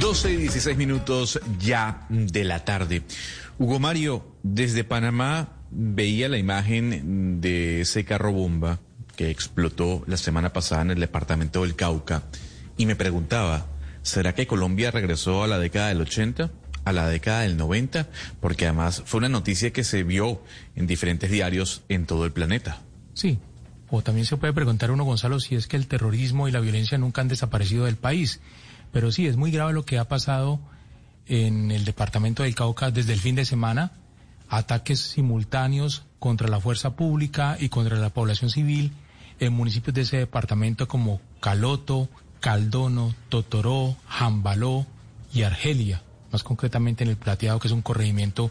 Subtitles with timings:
[0.00, 3.02] 12 y 16 minutos ya de la tarde.
[3.58, 8.80] Hugo Mario, desde Panamá veía la imagen de ese carro bomba
[9.14, 12.22] que explotó la semana pasada en el departamento del Cauca
[12.78, 13.66] y me preguntaba,
[14.02, 16.50] ¿será que Colombia regresó a la década del 80?
[16.82, 18.08] a la década del 90,
[18.40, 20.42] porque además fue una noticia que se vio
[20.76, 22.80] en diferentes diarios en todo el planeta.
[23.12, 23.38] Sí,
[23.90, 26.96] o también se puede preguntar uno, Gonzalo, si es que el terrorismo y la violencia
[26.96, 28.40] nunca han desaparecido del país.
[28.92, 30.60] Pero sí, es muy grave lo que ha pasado
[31.26, 33.92] en el departamento del Cauca desde el fin de semana.
[34.48, 38.92] Ataques simultáneos contra la fuerza pública y contra la población civil
[39.38, 42.08] en municipios de ese departamento como Caloto,
[42.40, 44.86] Caldono, Totoró, Jambaló
[45.32, 48.50] y Argelia, más concretamente en el Plateado, que es un corregimiento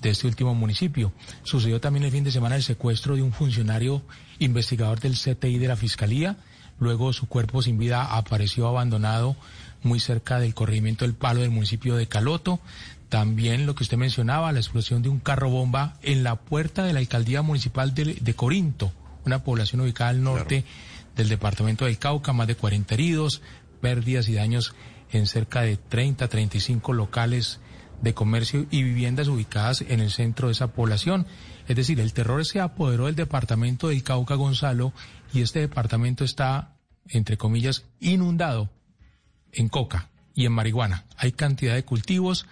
[0.00, 1.12] de este último municipio.
[1.42, 4.02] Sucedió también el fin de semana el secuestro de un funcionario
[4.38, 6.36] investigador del CTI de la Fiscalía.
[6.78, 9.36] Luego su cuerpo sin vida apareció abandonado
[9.82, 12.60] muy cerca del corregimiento del Palo del municipio de Caloto.
[13.08, 16.92] También lo que usted mencionaba, la explosión de un carro bomba en la puerta de
[16.92, 18.92] la alcaldía municipal de Corinto
[19.24, 20.64] una población ubicada al norte
[21.16, 23.42] del departamento del Cauca, más de 40 heridos,
[23.80, 24.74] pérdidas y daños
[25.10, 27.60] en cerca de 30, 35 locales
[28.00, 31.26] de comercio y viviendas ubicadas en el centro de esa población.
[31.68, 34.92] Es decir, el terror se apoderó del departamento del Cauca Gonzalo
[35.32, 36.76] y este departamento está,
[37.08, 38.70] entre comillas, inundado
[39.52, 41.04] en coca y en marihuana.
[41.16, 42.46] Hay cantidad de cultivos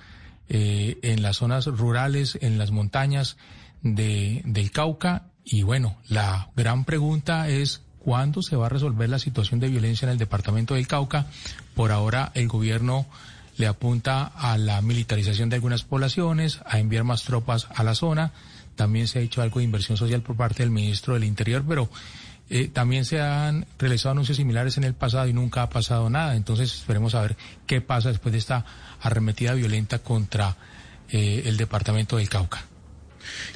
[0.49, 3.37] eh, en las zonas rurales, en las montañas
[3.83, 9.19] de, del Cauca y bueno, la gran pregunta es cuándo se va a resolver la
[9.19, 11.27] situación de violencia en el departamento del Cauca.
[11.75, 13.07] Por ahora el gobierno
[13.57, 18.33] le apunta a la militarización de algunas poblaciones, a enviar más tropas a la zona.
[18.77, 21.91] También se ha hecho algo de inversión social por parte del ministro del Interior, pero
[22.51, 26.35] eh, también se han realizado anuncios similares en el pasado y nunca ha pasado nada.
[26.35, 28.65] Entonces esperemos a ver qué pasa después de esta
[29.01, 30.57] arremetida violenta contra
[31.11, 32.65] eh, el departamento del Cauca.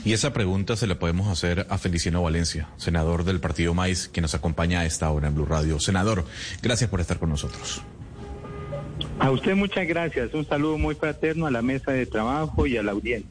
[0.05, 4.21] Y esa pregunta se la podemos hacer a Feliciano Valencia, senador del Partido Maíz, que
[4.21, 5.81] nos acompaña a esta hora en Blue Radio.
[5.81, 6.25] Senador,
[6.63, 7.83] gracias por estar con nosotros.
[9.19, 10.33] A usted muchas gracias.
[10.35, 13.31] Un saludo muy fraterno a la mesa de trabajo y a la audiencia.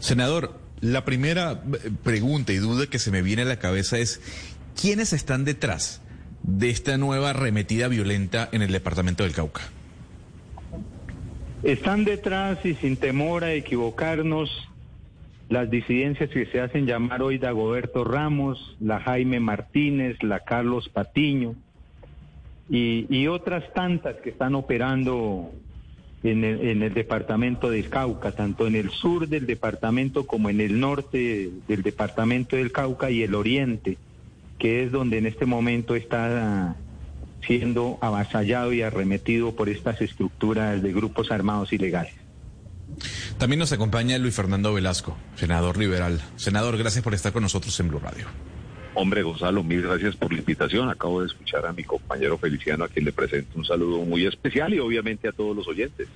[0.00, 4.20] Senador, la primera eh, pregunta y duda que se me viene a la cabeza es,
[4.80, 6.02] ¿quiénes están detrás
[6.42, 9.62] de esta nueva arremetida violenta en el departamento del Cauca?
[11.62, 14.50] Están detrás y sin temor a equivocarnos
[15.50, 21.54] las disidencias que se hacen llamar hoy Dagoberto Ramos, la Jaime Martínez, la Carlos Patiño
[22.70, 25.50] y, otras tantas que están operando
[26.22, 30.60] en el, en el, departamento del Cauca, tanto en el sur del departamento como en
[30.60, 33.96] el norte del departamento del Cauca y el oriente,
[34.58, 36.76] que es donde en este momento está
[37.46, 42.12] siendo avasallado y arremetido por estas estructuras de grupos armados ilegales.
[43.38, 46.20] También nos acompaña Luis Fernando Velasco, senador liberal.
[46.36, 48.26] Senador, gracias por estar con nosotros en Blue Radio.
[48.94, 50.88] Hombre, Gonzalo, mil gracias por la invitación.
[50.88, 54.74] Acabo de escuchar a mi compañero Feliciano, a quien le presento un saludo muy especial
[54.74, 56.08] y obviamente a todos los oyentes.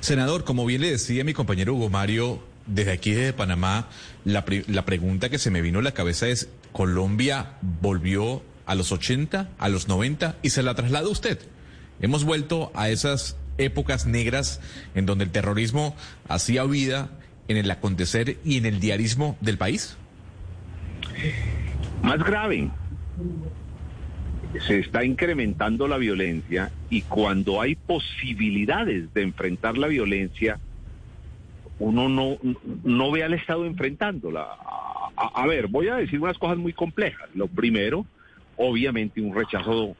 [0.00, 3.88] Senador, como bien le decía mi compañero Hugo Mario, desde aquí desde Panamá,
[4.24, 8.92] la, la pregunta que se me vino a la cabeza es, ¿Colombia volvió a los
[8.92, 11.38] 80, a los 90 y se la traslada usted?
[12.00, 14.60] Hemos vuelto a esas épocas negras
[14.94, 15.96] en donde el terrorismo
[16.28, 17.10] hacía vida
[17.48, 19.96] en el acontecer y en el diarismo del país?
[22.04, 22.68] Más grave,
[24.66, 30.60] se está incrementando la violencia y cuando hay posibilidades de enfrentar la violencia,
[31.78, 32.36] uno no,
[32.84, 34.46] no ve al Estado enfrentándola.
[35.16, 37.30] a, ver, voy a decir unas cosas muy complejas.
[37.34, 38.04] Lo primero,
[38.58, 39.96] obviamente, un rechazo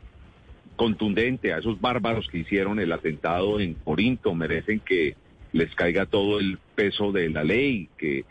[0.76, 4.34] contundente a esos bárbaros que hicieron el atentado en Corinto.
[4.34, 5.16] Merecen que
[5.52, 8.26] les caiga todo el peso de la ley, que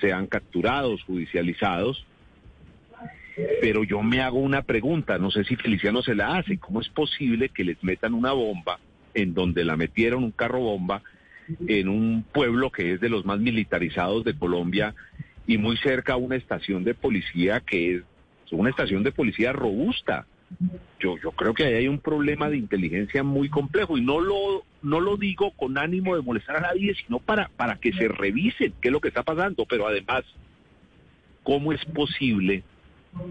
[0.00, 2.04] sean capturados, judicializados.
[3.60, 6.88] Pero yo me hago una pregunta, no sé si Feliciano se la hace, ¿cómo es
[6.88, 8.78] posible que les metan una bomba
[9.14, 11.02] en donde la metieron un carro bomba
[11.66, 14.94] en un pueblo que es de los más militarizados de Colombia
[15.46, 18.02] y muy cerca a una estación de policía que es
[18.50, 20.26] una estación de policía robusta?
[21.00, 24.64] yo, yo creo que ahí hay un problema de inteligencia muy complejo y no lo,
[24.82, 28.74] no lo digo con ánimo de molestar a nadie, sino para, para que se revisen
[28.80, 29.66] qué es lo que está pasando.
[29.68, 30.24] Pero además,
[31.42, 32.62] ¿cómo es posible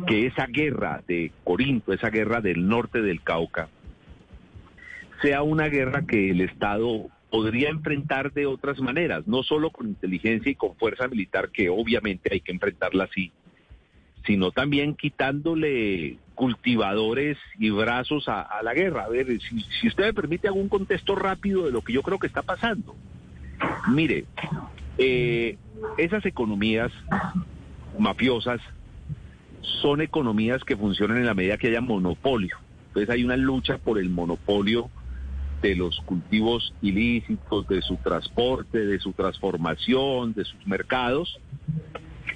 [0.08, 3.70] que esa guerra de Corinto, esa guerra del norte del Cauca,
[5.22, 10.52] sea una guerra que el Estado podría enfrentar de otras maneras, no solo con inteligencia
[10.52, 13.32] y con fuerza militar, que obviamente hay que enfrentarla así,
[14.26, 19.06] sino también quitándole cultivadores y brazos a, la guerra.
[19.06, 22.28] A ver, si, usted me permite algún contexto rápido de lo que yo creo que
[22.28, 22.96] está pasando.
[23.90, 24.26] Mire,
[24.98, 25.58] eh,
[25.98, 26.92] esas economías
[27.98, 28.60] mafiosas
[29.62, 32.58] son economías que funcionan en la medida que haya monopolio.
[32.88, 34.90] Entonces hay una lucha por el monopolio
[35.62, 41.40] de los cultivos ilícitos, de su transporte, de su transformación, de sus mercados.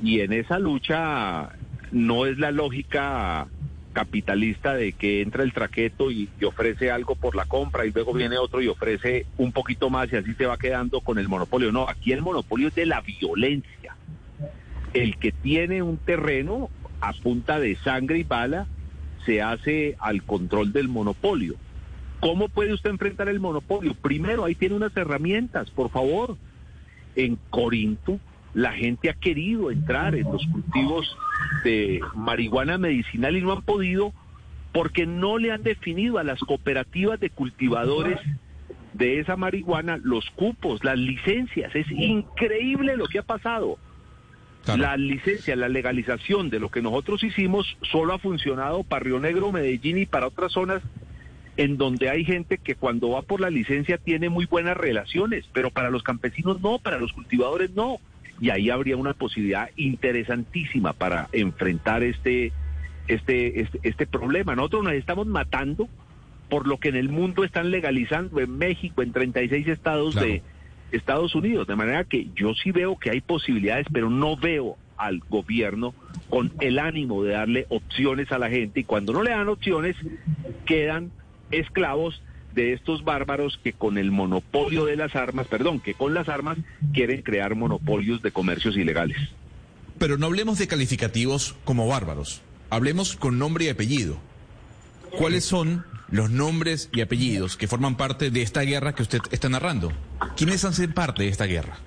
[0.02, 1.50] Y en esa lucha
[1.92, 3.48] no es la lógica
[3.94, 8.38] capitalista de que entra el traqueto y, ofrece algo por la compra y luego viene
[8.38, 11.72] otro y ofrece un poquito más y así se va quedando con el monopolio.
[11.72, 13.96] No, aquí el monopolio es de la violencia.
[14.94, 16.70] El que tiene un terreno
[17.02, 18.68] a punta de sangre y bala
[19.26, 21.56] se hace al control del monopolio.
[22.20, 23.94] ¿Cómo puede usted enfrentar el monopolio?
[23.94, 26.38] Primero, ahí tiene unas herramientas, por favor.
[27.16, 28.20] En Corinto,
[28.54, 31.16] la gente ha querido entrar en los cultivos
[31.64, 34.14] de marihuana medicinal y no han podido
[34.72, 38.20] porque no le han definido a las cooperativas de cultivadores
[38.94, 41.74] de esa marihuana los cupos, las licencias.
[41.76, 43.78] Es increíble lo que ha pasado.
[44.68, 49.52] La licencia, la legalización de lo que nosotros hicimos solo ha funcionado para Río Negro,
[49.52, 50.82] Medellín y para otras zonas
[51.58, 55.70] en donde hay gente que cuando va por la licencia tiene muy buenas relaciones, pero
[55.70, 57.98] para los campesinos no, para los cultivadores no.
[58.42, 62.52] Y ahí habría una posibilidad interesantísima para enfrentar este,
[63.08, 64.56] este, este, este problema.
[64.56, 65.88] Nosotros nos estamos matando
[66.50, 70.42] por lo que en el mundo están legalizando en México, en 36 estados de
[70.96, 71.68] Estados Unidos.
[71.68, 75.94] De manera que yo sí veo que hay posibilidades, pero no veo al gobierno
[76.30, 79.96] con el ánimo de darle opciones a la gente y cuando no le dan opciones
[80.66, 81.12] quedan
[81.52, 82.22] esclavos
[82.54, 86.58] de estos bárbaros que con el monopolio de las armas, perdón, que con las armas
[86.94, 89.18] quieren crear monopolios de comercios ilegales.
[89.98, 94.18] Pero no hablemos de calificativos como bárbaros, hablemos con nombre y apellido.
[95.12, 99.50] ¿Cuáles son los nombres y apellidos que forman parte de esta guerra que usted está
[99.50, 99.92] narrando.
[100.38, 101.78] ¿Quiénes hacen parte de esta guerra?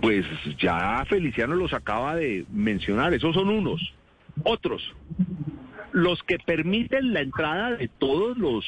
[0.00, 0.24] Pues
[0.58, 3.94] ya Feliciano los acaba de mencionar, esos son unos.
[4.44, 4.82] Otros,
[5.92, 8.66] los que permiten la entrada de todos los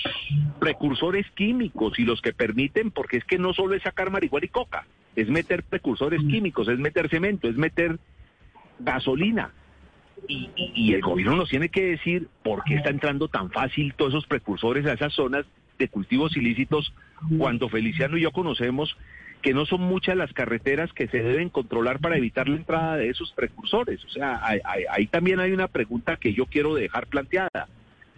[0.60, 4.48] precursores químicos y los que permiten, porque es que no solo es sacar marihuana y
[4.48, 7.98] coca, es meter precursores químicos, es meter cemento, es meter
[8.78, 9.52] gasolina,
[10.26, 14.26] y, el gobierno nos tiene que decir por qué está entrando tan fácil todos esos
[14.26, 15.46] precursores a esas zonas
[15.78, 16.92] de cultivos ilícitos
[17.38, 18.96] cuando Feliciano y yo conocemos
[19.42, 23.08] que no son muchas las carreteras que se deben controlar para evitar la entrada de
[23.08, 24.04] esos precursores.
[24.04, 24.40] O sea,
[24.90, 27.68] ahí también hay una pregunta que yo quiero dejar planteada.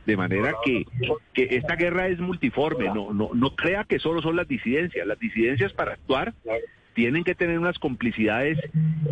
[0.06, 0.86] De manera que,
[1.34, 5.06] que esta guerra es multiforme, no, no, no crea que solo son las disidencias.
[5.06, 6.32] Las disidencias para actuar
[6.94, 8.58] tienen que tener unas complicidades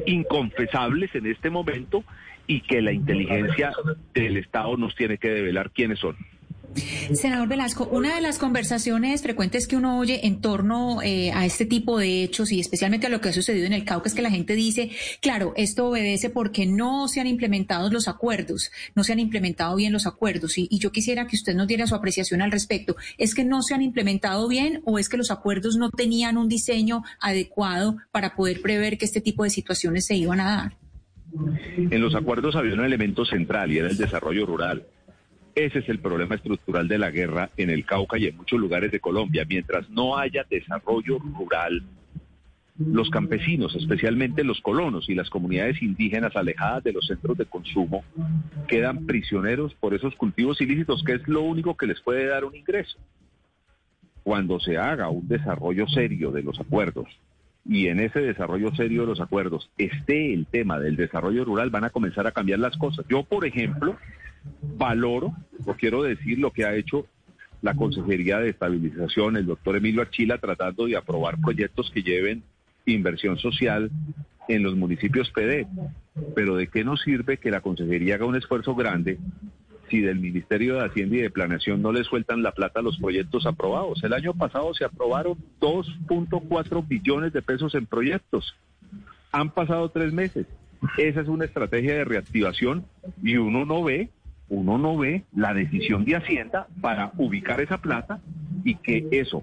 [0.07, 2.05] inconfesables en este momento
[2.49, 3.73] y que la inteligencia
[4.15, 6.17] del Estado nos tiene que develar quiénes son.
[7.15, 11.65] Senador Velasco, una de las conversaciones frecuentes que uno oye en torno eh, a este
[11.65, 14.23] tipo de hechos y especialmente a lo que ha sucedido en el Cauca es que
[14.23, 14.91] la gente dice,
[15.21, 19.93] claro, esto obedece porque no se han implementado los acuerdos, no se han implementado bien
[19.93, 22.97] los acuerdos y, y yo quisiera que usted nos diera su apreciación al respecto.
[23.17, 26.49] ¿Es que no se han implementado bien o es que los acuerdos no tenían un
[26.49, 30.88] diseño adecuado para poder prever que este tipo de situaciones se iban a dar?
[31.77, 34.85] En los acuerdos había un elemento central y era el desarrollo rural.
[35.55, 38.93] Ese es el problema estructural de la guerra en el Cauca y en muchos lugares
[38.93, 39.45] de Colombia.
[39.49, 41.83] Mientras no haya desarrollo rural,
[42.79, 48.05] los campesinos, especialmente los colonos y las comunidades indígenas alejadas de los centros de consumo,
[48.69, 52.55] quedan prisioneros por esos cultivos ilícitos, que es lo único que les puede dar un
[52.55, 52.97] ingreso.
[54.23, 57.09] Cuando se haga un desarrollo serio de los acuerdos,
[57.69, 61.85] y en ese desarrollo serio de los acuerdos esté el tema del desarrollo rural, van
[61.85, 63.05] a comenzar a cambiar las cosas.
[63.11, 63.99] Yo, por ejemplo,
[64.79, 65.35] valoro,
[65.67, 67.07] o quiero decir, lo que ha hecho
[67.61, 72.43] la Consejería de Estabilización, el doctor Emilio Archila, tratando de aprobar proyectos que lleven
[72.87, 73.91] inversión social
[74.49, 75.67] en los municipios PD.
[76.35, 79.19] Pero ¿de qué nos sirve que la Consejería haga un esfuerzo grande
[79.89, 82.99] si del Ministerio de Hacienda y de Planeación no le sueltan la plata a los
[82.99, 84.03] proyectos aprobados.
[84.05, 88.55] El año pasado se aprobaron 2.4 billones de pesos en proyectos.
[89.33, 90.47] Han pasado tres meses.
[90.97, 92.85] Esa es una estrategia de reactivación
[93.23, 94.11] y uno no ve
[94.49, 98.21] uno no ve la decisión de Hacienda para ubicar esa plata
[98.65, 99.43] y que eso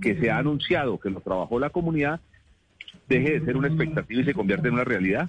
[0.00, 2.20] que se ha anunciado, que lo trabajó la comunidad,
[3.08, 5.28] deje de ser una expectativa y se convierta en una realidad.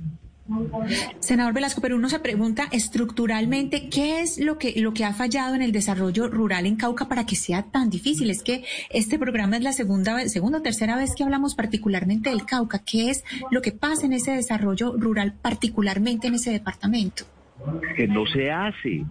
[1.20, 5.56] Senador Velasco, pero uno se pregunta estructuralmente qué es lo que, lo que ha fallado
[5.56, 8.30] en el desarrollo rural en Cauca para que sea tan difícil.
[8.30, 12.46] Es que este programa es la segunda, segunda o tercera vez que hablamos particularmente del
[12.46, 12.80] Cauca.
[12.84, 17.26] ¿Qué es lo que pasa en ese desarrollo rural, particularmente en ese departamento?
[17.96, 19.06] Que no se hace,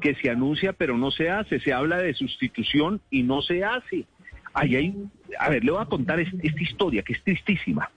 [0.00, 1.60] que se anuncia pero no se hace.
[1.60, 4.06] Se habla de sustitución y no se hace.
[4.52, 4.96] Ahí hay,
[5.38, 7.90] a ver, le voy a contar esta historia que es tristísima.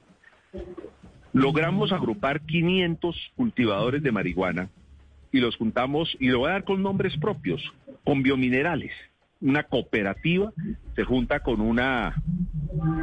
[1.34, 4.70] Logramos agrupar 500 cultivadores de marihuana
[5.32, 7.62] y los juntamos, y lo voy a dar con nombres propios,
[8.04, 8.92] con biominerales.
[9.42, 10.54] Una cooperativa
[10.96, 12.14] se junta con una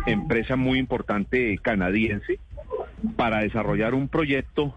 [0.07, 2.39] empresa muy importante canadiense
[3.17, 4.77] para desarrollar un proyecto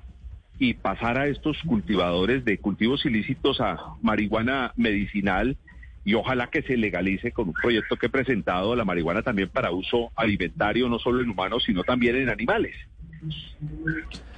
[0.57, 5.57] y pasar a estos cultivadores de cultivos ilícitos a marihuana medicinal
[6.03, 9.71] y ojalá que se legalice con un proyecto que he presentado la marihuana también para
[9.71, 12.75] uso alimentario, no solo en humanos, sino también en animales.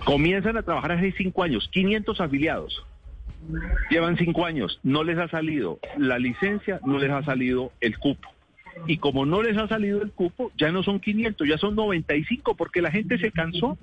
[0.06, 2.86] Comienzan a trabajar hace cinco años, 500 afiliados.
[3.90, 8.30] Llevan cinco años, no les ha salido la licencia, no les ha salido el cupo.
[8.88, 12.56] Y como no les ha salido el cupo, ya no son 500, ya son 95,
[12.56, 13.78] porque la gente se cansó,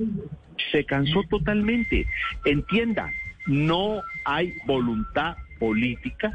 [0.70, 2.06] se cansó totalmente.
[2.44, 3.10] Entienda,
[3.46, 6.32] no hay voluntad política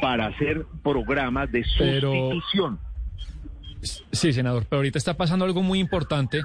[0.00, 2.78] para hacer programas de sustitución.
[4.12, 6.42] Sí, senador, pero ahorita está pasando algo muy importante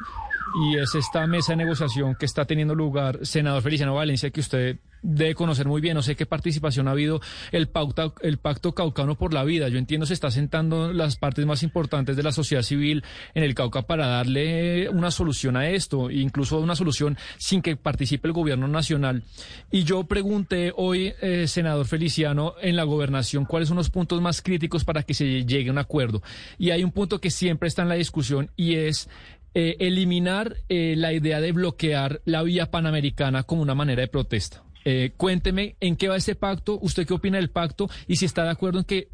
[0.55, 4.79] y es esta mesa de negociación que está teniendo lugar, senador Feliciano Valencia, que usted
[5.01, 5.95] debe conocer muy bien.
[5.95, 9.69] No sé qué participación ha habido el, pauta, el Pacto Caucano por la Vida.
[9.69, 13.55] Yo entiendo se está sentando las partes más importantes de la sociedad civil en el
[13.55, 18.67] Cauca para darle una solución a esto, incluso una solución sin que participe el gobierno
[18.67, 19.23] nacional.
[19.71, 24.41] Y yo pregunté hoy, eh, senador Feliciano, en la gobernación, cuáles son los puntos más
[24.41, 26.21] críticos para que se llegue a un acuerdo.
[26.57, 29.09] Y hay un punto que siempre está en la discusión y es
[29.53, 34.63] eh, eliminar eh, la idea de bloquear la vía panamericana como una manera de protesta.
[34.85, 38.43] Eh, cuénteme en qué va ese pacto, usted qué opina del pacto y si está
[38.43, 39.09] de acuerdo en que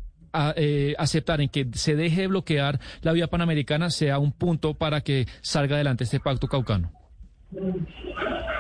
[0.98, 5.28] aceptar en que se deje de bloquear la vía panamericana sea un punto para que
[5.42, 6.92] salga adelante este pacto caucano.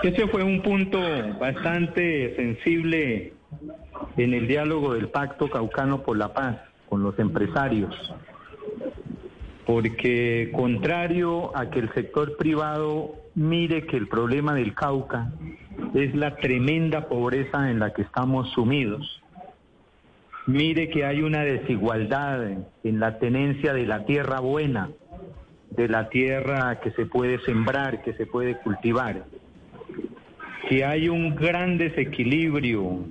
[0.03, 0.99] Ese fue un punto
[1.39, 3.33] bastante sensible
[4.17, 7.95] en el diálogo del pacto caucano por la paz con los empresarios
[9.65, 15.31] porque contrario a que el sector privado mire que el problema del Cauca
[15.93, 19.21] es la tremenda pobreza en la que estamos sumidos,
[20.45, 22.43] mire que hay una desigualdad
[22.83, 24.89] en la tenencia de la tierra buena,
[25.71, 29.25] de la tierra que se puede sembrar, que se puede cultivar,
[30.69, 33.05] que hay un gran desequilibrio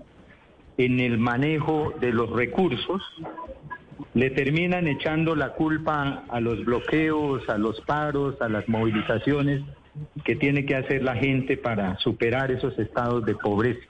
[0.77, 3.03] en el manejo de los recursos
[4.15, 9.63] le terminan echando la culpa a los bloqueos, a los paros, a las movilizaciones
[10.25, 13.87] que tiene que hacer la gente para superar esos estados de pobreza.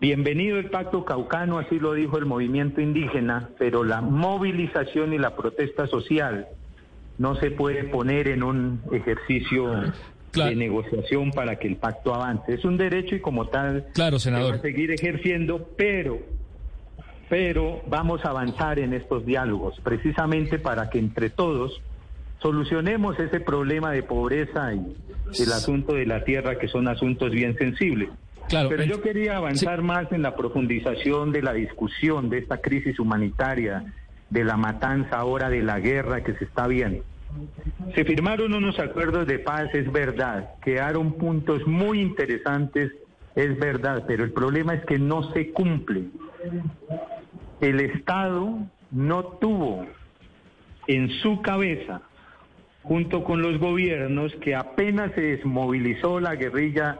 [0.00, 5.34] Bienvenido el pacto caucano, así lo dijo el movimiento indígena, pero la movilización y la
[5.34, 6.46] protesta social
[7.18, 9.92] no se puede poner en un ejercicio
[10.32, 12.54] de negociación para que el pacto avance.
[12.54, 14.52] Es un derecho y como tal claro, senador.
[14.52, 16.20] va a seguir ejerciendo, pero
[17.28, 21.80] pero vamos a avanzar en estos diálogos precisamente para que entre todos
[22.40, 24.96] solucionemos ese problema de pobreza y
[25.42, 28.10] el asunto de la tierra, que son asuntos bien sensibles.
[28.48, 32.98] Claro, pero yo quería avanzar más en la profundización de la discusión de esta crisis
[32.98, 33.92] humanitaria,
[34.30, 37.04] de la matanza ahora, de la guerra que se está viendo.
[37.94, 42.92] Se firmaron unos acuerdos de paz, es verdad, quedaron puntos muy interesantes,
[43.34, 46.10] es verdad, pero el problema es que no se cumplen
[47.60, 48.58] el Estado
[48.90, 49.86] no tuvo
[50.86, 52.02] en su cabeza,
[52.82, 56.98] junto con los gobiernos, que apenas se desmovilizó la guerrilla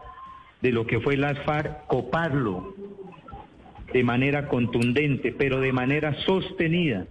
[0.61, 2.75] de lo que fue las FARC, coparlo
[3.93, 7.07] de manera contundente, pero de manera sostenida.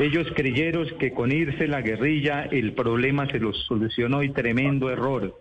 [0.00, 5.40] Ellos creyeron que con irse la guerrilla el problema se los solucionó y tremendo error.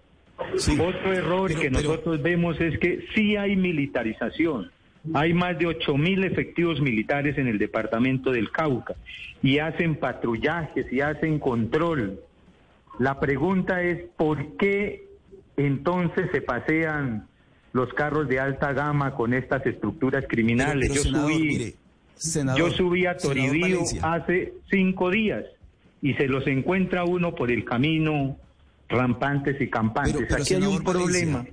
[0.80, 4.72] Otro error que nosotros vemos es que sí hay militarización.
[5.14, 8.96] Hay más de ocho mil efectivos militares en el departamento del Cauca
[9.42, 12.20] y hacen patrullajes y hacen control.
[13.00, 15.08] La pregunta es, ¿por qué
[15.56, 17.28] entonces se pasean
[17.74, 20.94] los carros de alta gama con estas estructuras criminales?
[20.94, 21.76] yo, subí,
[22.58, 25.46] yo subí a Toribío hace cinco días
[26.02, 28.38] y se los encuentra uno por el camino
[28.90, 30.32] rampantes y campantes.
[30.34, 31.46] Aquí hay un problema.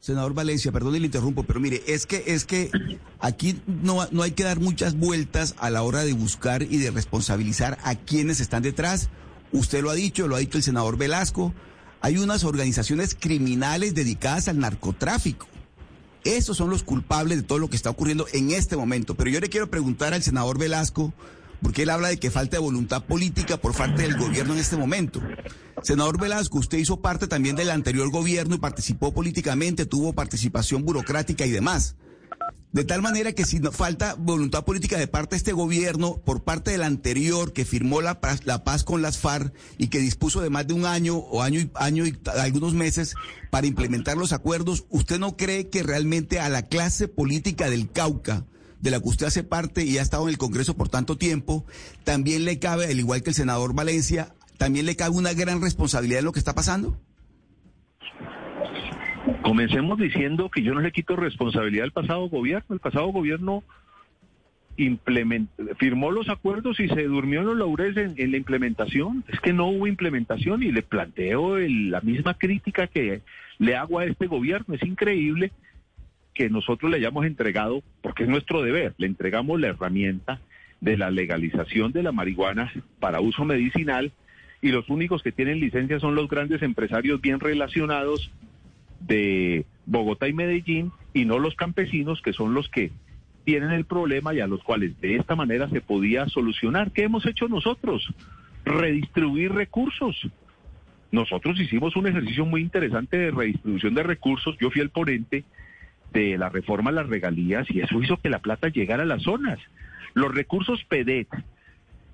[0.00, 2.70] Senador Valencia, perdón y le interrumpo, pero mire, es que, es que
[3.18, 6.90] aquí no, no hay que dar muchas vueltas a la hora de buscar y de
[6.90, 9.10] responsabilizar a quienes están detrás.
[9.52, 11.52] Usted lo ha dicho, lo ha dicho el senador Velasco.
[12.00, 15.46] Hay unas organizaciones criminales dedicadas al narcotráfico.
[16.24, 19.14] Esos son los culpables de todo lo que está ocurriendo en este momento.
[19.14, 21.12] Pero yo le quiero preguntar al senador Velasco,
[21.62, 24.76] porque él habla de que falta de voluntad política por parte del gobierno en este
[24.76, 25.20] momento.
[25.82, 31.46] Senador Velasco, usted hizo parte también del anterior gobierno y participó políticamente, tuvo participación burocrática
[31.46, 31.96] y demás.
[32.72, 36.44] De tal manera que si no, falta voluntad política de parte de este gobierno, por
[36.44, 40.40] parte del anterior que firmó la paz, la paz con las FARC y que dispuso
[40.40, 43.16] de más de un año o año y, año y algunos meses
[43.50, 48.44] para implementar los acuerdos, ¿usted no cree que realmente a la clase política del Cauca,
[48.80, 51.66] de la que usted hace parte y ha estado en el Congreso por tanto tiempo,
[52.04, 56.18] también le cabe, al igual que el senador Valencia, también le cabe una gran responsabilidad
[56.18, 56.94] en lo que está pasando?
[59.40, 62.74] Comencemos diciendo que yo no le quito responsabilidad al pasado gobierno.
[62.74, 63.64] El pasado gobierno
[65.78, 69.24] firmó los acuerdos y se durmió en los laureles en, la implementación.
[69.28, 73.22] Es que no hubo implementación y le planteo la misma crítica que
[73.58, 74.74] le hago a este gobierno.
[74.74, 75.52] Es increíble
[76.34, 80.38] que nosotros le hayamos entregado, porque es nuestro deber, le entregamos la herramienta
[80.82, 84.12] de la legalización de la marihuana para uso medicinal
[84.62, 88.30] y los únicos que tienen licencia son los grandes empresarios bien relacionados
[89.00, 92.90] de Bogotá y Medellín y no los campesinos que son los que
[93.44, 96.92] tienen el problema y a los cuales de esta manera se podía solucionar.
[96.92, 98.06] ¿Qué hemos hecho nosotros?
[98.64, 100.28] Redistribuir recursos.
[101.10, 104.56] Nosotros hicimos un ejercicio muy interesante de redistribución de recursos.
[104.60, 105.44] Yo fui el ponente
[106.12, 109.22] de la reforma a las regalías y eso hizo que la plata llegara a las
[109.22, 109.58] zonas.
[110.14, 111.28] Los recursos PEDET,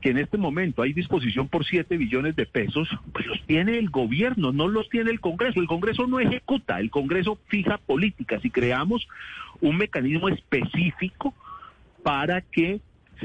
[0.00, 3.90] que en este momento hay disposición por 7 billones de pesos, pues los tiene el
[3.90, 5.60] gobierno, no los tiene el Congreso.
[5.60, 9.08] El Congreso no ejecuta, el Congreso fija políticas y creamos
[9.60, 11.34] un mecanismo específico
[12.02, 12.80] para que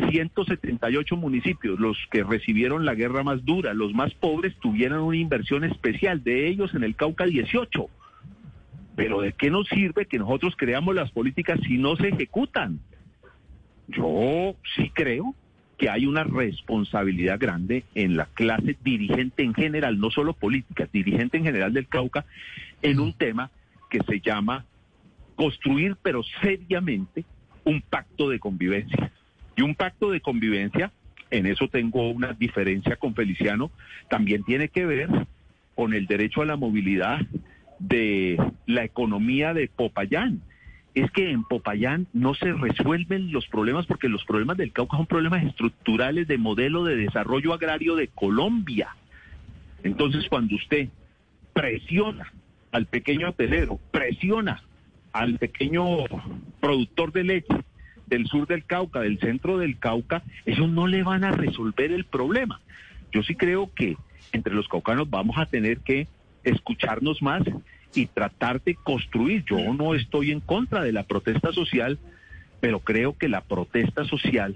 [0.09, 5.63] 178 municipios, los que recibieron la guerra más dura, los más pobres, tuvieran una inversión
[5.63, 6.23] especial.
[6.23, 7.87] De ellos en el Cauca 18.
[8.95, 12.79] Pero ¿de qué nos sirve que nosotros creamos las políticas si no se ejecutan?
[13.87, 15.35] Yo sí creo
[15.81, 21.37] que hay una responsabilidad grande en la clase dirigente en general, no solo política, dirigente
[21.37, 22.23] en general del Cauca,
[22.83, 23.49] en un tema
[23.89, 24.63] que se llama
[25.35, 27.25] construir, pero seriamente,
[27.63, 29.11] un pacto de convivencia.
[29.55, 30.91] Y un pacto de convivencia,
[31.31, 33.71] en eso tengo una diferencia con Feliciano,
[34.07, 35.09] también tiene que ver
[35.73, 37.21] con el derecho a la movilidad
[37.79, 40.41] de la economía de Popayán
[40.93, 45.05] es que en Popayán no se resuelven los problemas porque los problemas del Cauca son
[45.05, 48.95] problemas estructurales de modelo de desarrollo agrario de Colombia.
[49.83, 50.89] Entonces, cuando usted
[51.53, 52.31] presiona
[52.71, 54.61] al pequeño hotelero, presiona
[55.13, 55.85] al pequeño
[56.59, 57.55] productor de leche
[58.07, 62.03] del sur del Cauca, del centro del Cauca, ellos no le van a resolver el
[62.03, 62.59] problema.
[63.13, 63.97] Yo sí creo que
[64.33, 66.07] entre los caucanos vamos a tener que
[66.43, 67.43] escucharnos más
[67.93, 69.43] y tratar de construir.
[69.45, 71.99] Yo no estoy en contra de la protesta social,
[72.59, 74.55] pero creo que la protesta social,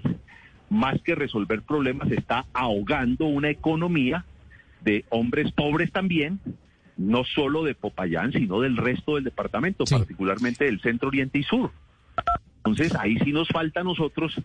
[0.70, 4.24] más que resolver problemas, está ahogando una economía
[4.82, 6.40] de hombres pobres también,
[6.96, 11.70] no solo de Popayán, sino del resto del departamento, particularmente del centro oriente y sur.
[12.58, 14.40] Entonces, ahí sí nos falta a nosotros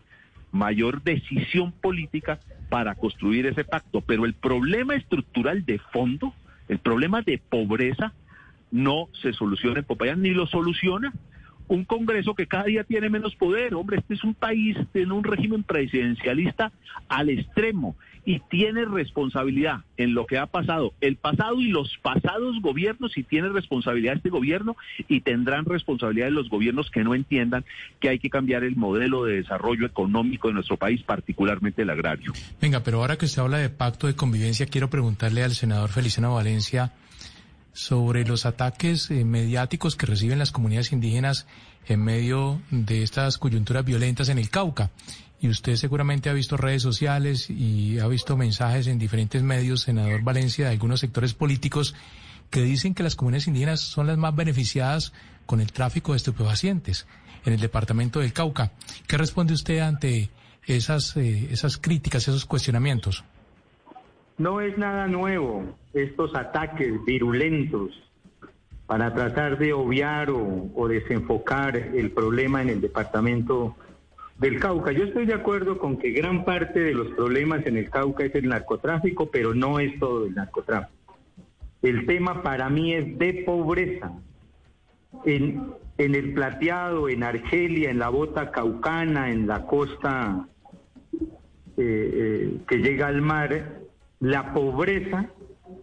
[0.52, 4.02] mayor decisión política para construir ese pacto.
[4.02, 6.34] Pero el problema estructural de fondo,
[6.68, 8.14] el problema de pobreza,
[8.72, 11.14] no se soluciona en Popayán, ni lo soluciona
[11.72, 13.76] un Congreso que cada día tiene menos poder.
[13.76, 16.72] Hombre, este es un país en un régimen presidencialista
[17.08, 22.62] al extremo y tiene responsabilidad en lo que ha pasado el pasado y los pasados
[22.62, 24.76] gobiernos y tiene responsabilidad este gobierno
[25.08, 27.66] y tendrán responsabilidad los gobiernos que no entiendan
[28.00, 32.34] que hay que cambiar el modelo de desarrollo económico de nuestro país, particularmente el agrario.
[32.62, 36.36] Venga, pero ahora que se habla de pacto de convivencia, quiero preguntarle al senador Feliciano
[36.36, 36.92] Valencia
[37.74, 41.48] sobre los ataques eh, mediáticos que reciben las comunidades indígenas
[41.88, 44.92] en medio de estas coyunturas violentas en el Cauca.
[45.40, 50.22] Y usted seguramente ha visto redes sociales y ha visto mensajes en diferentes medios, senador
[50.22, 51.96] Valencia, de algunos sectores políticos
[52.52, 55.14] que dicen que las comunidades indígenas son las más beneficiadas
[55.48, 57.08] con el tráfico de estupefacientes
[57.46, 58.74] en el departamento del Cauca.
[59.08, 60.30] ¿Qué responde usted ante
[60.68, 63.24] esas, eh, esas críticas, esos cuestionamientos?
[64.42, 67.92] No es nada nuevo estos ataques virulentos
[68.88, 73.76] para tratar de obviar o, desenfocar el problema en el departamento
[74.40, 74.94] del Cauca.
[74.94, 78.34] Yo estoy de acuerdo con que gran parte de los problemas en el Cauca es
[78.34, 81.20] el narcotráfico, pero no es todo el narcotráfico.
[81.84, 84.12] El tema para mí es de pobreza.
[85.24, 90.48] en, en el plateado, en Argelia, en la bota caucana, en la costa
[91.78, 93.81] eh, eh, que llega al mar,
[94.22, 95.30] la pobreza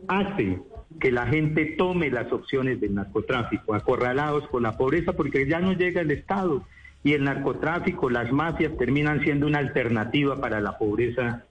[0.07, 0.61] hace
[1.01, 5.73] que la gente tome las opciones del narcotráfico, acorralados por la pobreza, porque ya no
[5.73, 6.65] llega el Estado
[7.05, 11.45] y el narcotráfico, las mafias terminan siendo una alternativa para la pobreza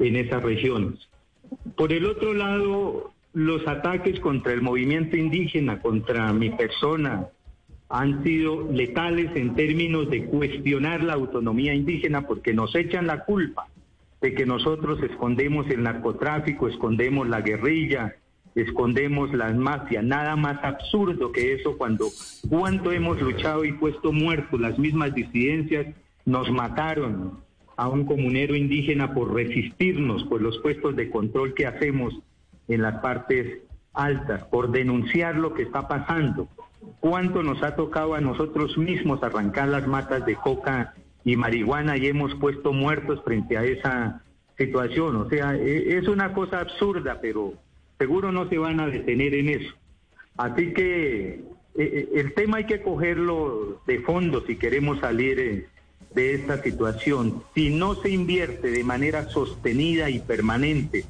[0.00, 1.08] en esas regiones.
[1.76, 7.28] Por el otro lado, los ataques contra el movimiento indígena, contra mi persona,
[7.90, 13.68] han sido letales en términos de cuestionar la autonomía indígena porque nos echan la culpa
[14.22, 18.14] de que nosotros escondemos el narcotráfico, escondemos la guerrilla,
[18.54, 20.04] escondemos las mafias.
[20.04, 22.06] Nada más absurdo que eso cuando
[22.48, 25.86] cuánto hemos luchado y puesto muertos las mismas disidencias,
[26.24, 27.40] nos mataron
[27.76, 32.14] a un comunero indígena por resistirnos por los puestos de control que hacemos
[32.68, 33.58] en las partes
[33.92, 36.48] altas, por denunciar lo que está pasando.
[37.00, 42.06] ¿Cuánto nos ha tocado a nosotros mismos arrancar las matas de coca y marihuana y
[42.06, 44.22] hemos puesto muertos frente a esa
[44.58, 45.16] situación?
[45.16, 47.54] O sea, e, es una cosa absurda, pero
[47.98, 49.74] seguro no se van a detener en eso.
[50.36, 51.40] Así que eh,
[51.74, 55.66] eh, el tema hay que cogerlo de fondo si queremos salir eh,
[56.14, 57.42] de esta situación.
[57.54, 61.04] Si no se invierte de manera sostenida y permanente,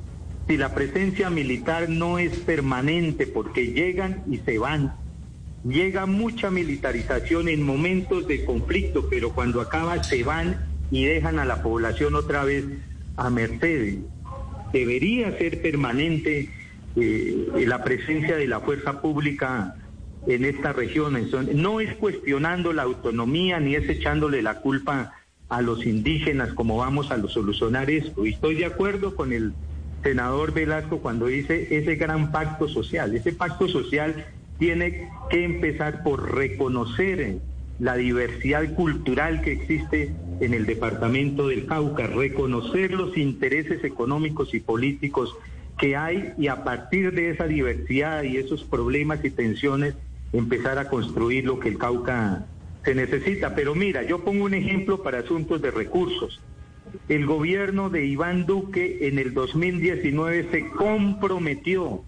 [0.46, 4.94] si la presencia militar no es permanente porque llegan y se van,
[5.64, 11.44] llega mucha militarización en momentos de conflicto, pero cuando acaba se van y dejan a
[11.44, 12.64] la población otra vez
[13.16, 13.98] a merced.
[14.72, 16.48] Debería ser permanente
[16.96, 19.76] eh, la presencia de la fuerza pública
[20.26, 21.18] en esta región.
[21.54, 25.14] No es cuestionando la autonomía ni es echándole la culpa
[25.48, 28.26] a los indígenas como vamos a solucionar esto.
[28.26, 29.52] Y estoy de acuerdo con el
[30.02, 33.14] senador Velasco cuando dice ese gran pacto social.
[33.14, 34.26] Ese pacto social
[34.62, 37.38] tiene que empezar por reconocer
[37.80, 44.60] la diversidad cultural que existe en el departamento del Cauca, reconocer los intereses económicos y
[44.60, 45.34] políticos
[45.76, 49.96] que hay y a partir de esa diversidad y esos problemas y tensiones
[50.32, 52.46] empezar a construir lo que el Cauca
[52.84, 53.56] se necesita.
[53.56, 56.40] Pero mira, yo pongo un ejemplo para asuntos de recursos.
[57.08, 62.04] El gobierno de Iván Duque en el 2019 se comprometió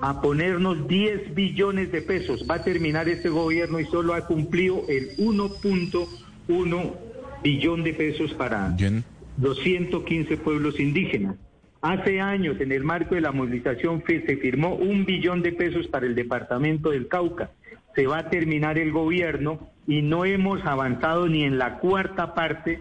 [0.00, 2.46] a ponernos 10 billones de pesos.
[2.48, 6.92] Va a terminar este gobierno y solo ha cumplido el 1.1
[7.42, 8.76] billón de pesos para
[9.36, 11.36] 215 pueblos indígenas.
[11.80, 16.06] Hace años, en el marco de la movilización, se firmó un billón de pesos para
[16.06, 17.50] el departamento del Cauca.
[17.94, 22.80] Se va a terminar el gobierno y no hemos avanzado ni en la cuarta parte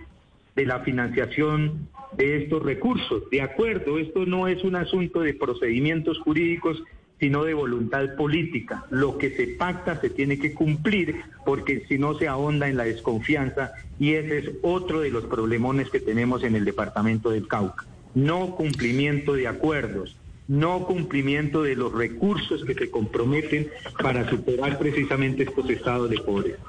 [0.56, 3.30] de la financiación de estos recursos.
[3.30, 6.82] De acuerdo, esto no es un asunto de procedimientos jurídicos,
[7.20, 8.86] sino de voluntad política.
[8.90, 12.84] Lo que se pacta se tiene que cumplir porque si no se ahonda en la
[12.84, 17.86] desconfianza y ese es otro de los problemones que tenemos en el departamento del Cauca
[18.18, 20.16] no cumplimiento de acuerdos,
[20.48, 23.70] no cumplimiento de los recursos que se comprometen
[24.02, 26.64] para superar precisamente estos estados de pobreza.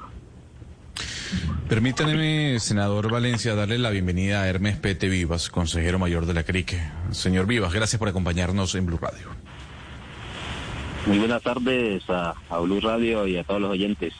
[1.67, 6.75] Permítanme, senador Valencia, darle la bienvenida a Hermes Pete Vivas, consejero mayor de la CRIC.
[7.11, 9.27] Señor Vivas, gracias por acompañarnos en Blue Radio.
[11.09, 14.13] Muy buenas tardes a, a Blue Radio y a todos los oyentes.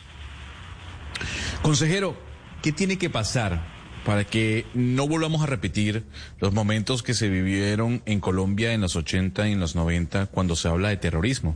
[1.62, 2.17] Consejero,
[2.63, 3.62] ¿qué tiene que pasar
[4.04, 6.04] para que no volvamos a repetir
[6.39, 10.56] los momentos que se vivieron en Colombia en los 80 y en los 90 cuando
[10.56, 11.56] se habla de terrorismo,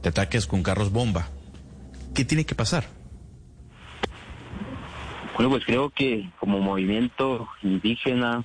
[0.00, 1.26] de ataques con carros bomba.
[2.14, 2.84] ¿Qué tiene que pasar?
[5.34, 8.44] Bueno, pues creo que como movimiento indígena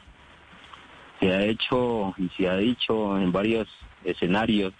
[1.19, 3.67] se ha hecho y se ha dicho en varios
[4.03, 4.73] escenarios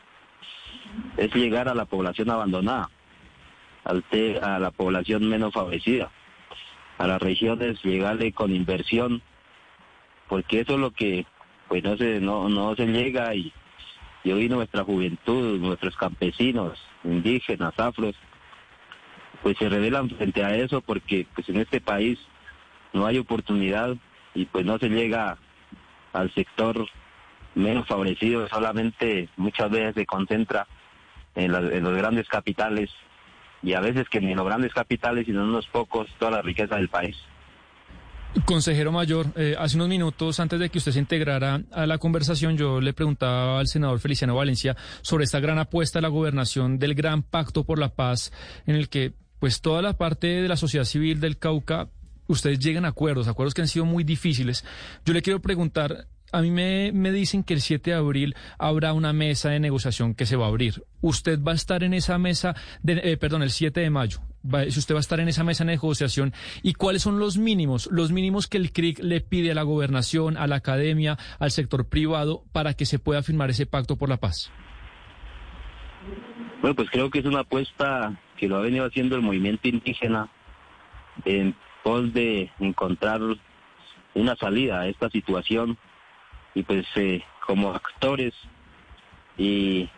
[1.18, 2.90] es llegar a la población abandonada,
[3.84, 6.12] a la población menos favorecida
[6.98, 9.22] a las regiones, llegarle con inversión,
[10.28, 11.26] porque eso es lo que
[11.68, 13.52] pues no se, no, no se llega y,
[14.24, 18.16] y hoy nuestra juventud, nuestros campesinos, indígenas, afros,
[19.42, 22.20] pues se revelan frente a eso porque pues en este país
[22.94, 23.96] no hay oportunidad
[24.34, 25.38] y pues no se llega
[26.14, 26.88] al sector
[27.56, 30.68] menos favorecido, solamente muchas veces se concentra
[31.36, 32.90] en, en los grandes capitales
[33.62, 36.42] y a veces que ni en los grandes capitales, sino en unos pocos, toda la
[36.42, 37.16] riqueza del país.
[38.46, 42.58] Consejero Mayor, eh, hace unos minutos antes de que usted se integrara a la conversación,
[42.58, 46.96] yo le preguntaba al senador Feliciano Valencia sobre esta gran apuesta a la gobernación del
[46.96, 48.34] Gran Pacto por la Paz,
[48.66, 51.90] en el que pues toda la parte de la sociedad civil del Cauca,
[52.28, 54.66] ustedes llegan a acuerdos, acuerdos que han sido muy difíciles.
[55.06, 59.14] Yo le quiero preguntar, a mí me, dicen que el 7 de abril habrá una
[59.14, 60.84] mesa de negociación que se va a abrir.
[61.00, 64.20] ¿Usted va a estar en esa mesa, de, eh, perdón, el 7 de mayo?
[64.68, 67.88] si usted va a estar en esa mesa de negociación y cuáles son los mínimos,
[67.90, 71.88] los mínimos que el CRIC le pide a la gobernación, a la academia, al sector
[71.88, 74.52] privado para que se pueda firmar ese pacto por la paz.
[76.62, 80.30] Bueno, pues creo que es una apuesta que lo ha venido haciendo el movimiento indígena
[81.24, 83.22] en pos de encontrar
[84.14, 85.78] una salida a esta situación
[86.56, 88.34] y pues eh, como actores
[89.38, 89.90] y,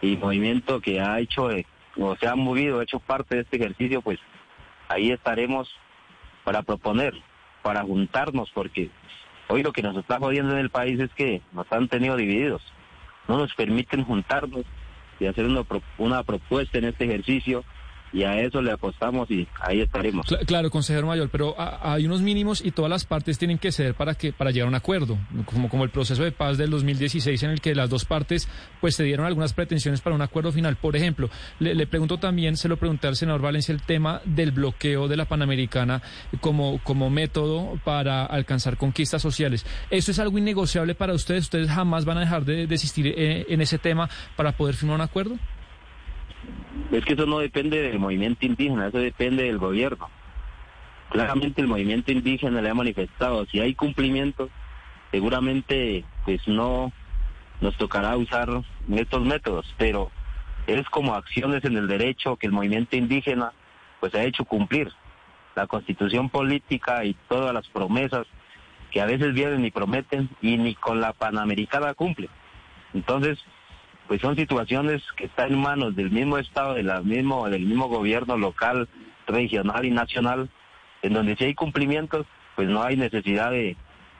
[0.00, 3.56] y movimiento que ha hecho eh, o se ha movido, ha hecho parte de este
[3.56, 4.18] ejercicio, pues
[4.88, 5.72] ahí estaremos
[6.44, 7.14] para proponer,
[7.62, 8.90] para juntarnos, porque
[9.48, 12.62] hoy lo que nos está jodiendo en el país es que nos han tenido divididos,
[13.28, 14.64] no nos permiten juntarnos
[15.20, 15.62] y hacer una,
[15.98, 17.64] una propuesta en este ejercicio
[18.14, 20.24] y a eso le apostamos y ahí estaremos.
[20.46, 24.14] Claro, consejero mayor, pero hay unos mínimos y todas las partes tienen que ceder para
[24.14, 27.50] que para llegar a un acuerdo, como como el proceso de paz del 2016 en
[27.50, 28.48] el que las dos partes
[28.80, 30.76] pues se dieron algunas pretensiones para un acuerdo final.
[30.76, 35.08] Por ejemplo, le, pregunto también, se lo pregunté al senador Valencia el tema del bloqueo
[35.08, 36.00] de la Panamericana
[36.40, 39.66] como como método para alcanzar conquistas sociales.
[39.90, 41.44] ¿Eso es algo innegociable para ustedes?
[41.44, 45.00] ¿Ustedes jamás van a dejar de desistir eh, en ese tema para poder firmar un
[45.00, 45.36] acuerdo?
[46.90, 50.08] Es que eso no depende del movimiento indígena, eso depende del gobierno.
[51.10, 54.50] Claramente el movimiento indígena le ha manifestado, si hay cumplimiento,
[55.10, 56.92] seguramente pues no
[57.60, 58.48] nos tocará usar
[58.90, 60.10] estos métodos, pero
[60.66, 63.52] es como acciones en el derecho que el movimiento indígena
[64.00, 64.92] pues ha hecho cumplir.
[65.54, 68.26] La constitución política y todas las promesas
[68.90, 72.30] que a veces vienen y prometen y ni con la Panamericana cumplen.
[72.92, 73.38] Entonces,
[74.08, 78.36] pues son situaciones que están en manos del mismo Estado, de mismo, del mismo gobierno
[78.36, 78.88] local,
[79.26, 80.50] regional y nacional,
[81.02, 83.76] en donde si hay cumplimientos, pues no hay necesidad de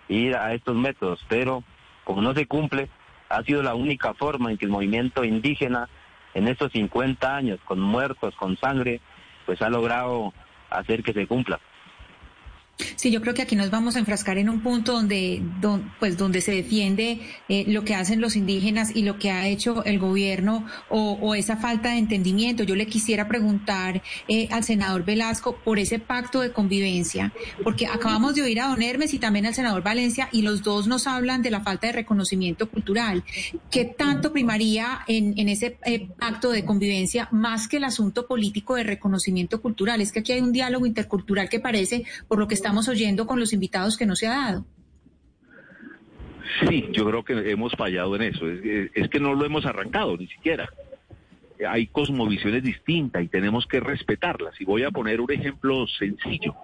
[0.09, 1.63] ir a estos métodos, pero
[2.05, 2.89] como no se cumple,
[3.29, 5.89] ha sido la única forma en que el movimiento indígena
[6.35, 9.01] en estos 50 años, con muertos, con sangre,
[9.47, 10.33] pues ha logrado
[10.71, 11.61] hacer que se cumpla.
[12.97, 15.43] Sí, yo creo que aquí nos vamos a enfrascar en un punto donde,
[16.01, 19.85] pues, donde se defiende eh, lo que hacen los indígenas y lo que ha hecho
[19.85, 22.65] el gobierno o, esa falta de entendimiento.
[22.65, 27.33] Yo le quisiera preguntar eh, al senador Velasco por ese pacto de convivencia,
[27.63, 30.87] porque acabamos de oír a don Hermes y también al senador Valencia y los dos
[30.87, 33.25] nos hablan de la falta de reconocimiento cultural.
[33.71, 38.85] ¿Qué tanto primaría en, ese eh, pacto de convivencia más que el asunto político de
[38.85, 40.01] reconocimiento cultural?
[40.01, 43.39] Es que aquí hay un diálogo intercultural que parece, por lo que estamos oyendo con
[43.39, 44.65] los invitados que no se ha dado.
[46.67, 48.49] Sí, yo creo que hemos fallado en eso.
[48.49, 50.71] Es, que no lo hemos arrancado ni siquiera.
[51.69, 54.59] Hay cosmovisiones distintas y tenemos que respetarlas.
[54.59, 56.55] Y voy a poner un ejemplo sencillo.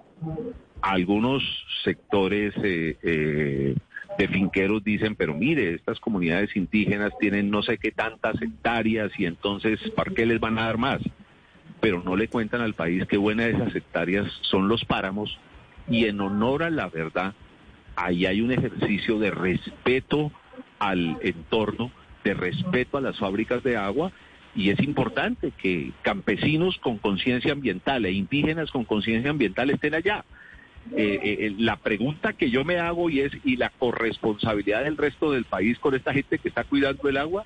[0.81, 1.43] Algunos
[1.85, 3.77] sectores eh, eh,
[4.17, 9.27] de finqueros dicen, pero mire, estas comunidades indígenas tienen no sé qué tantas hectáreas y
[9.27, 11.03] entonces, ¿para qué les van a dar más?
[11.83, 15.39] Pero no le cuentan al país que buena de esas hectáreas son los páramos
[15.91, 17.35] y en honor a la verdad,
[17.97, 20.33] ahí hay un ejercicio de respeto
[20.79, 21.91] al entorno,
[22.25, 24.13] de respeto a las fábricas de agua
[24.55, 30.25] y es importante que campesinos con conciencia ambiental e indígenas con conciencia ambiental estén allá.
[30.97, 34.97] Eh, eh, eh, la pregunta que yo me hago y es, ¿y la corresponsabilidad del
[34.97, 37.45] resto del país con esta gente que está cuidando el agua?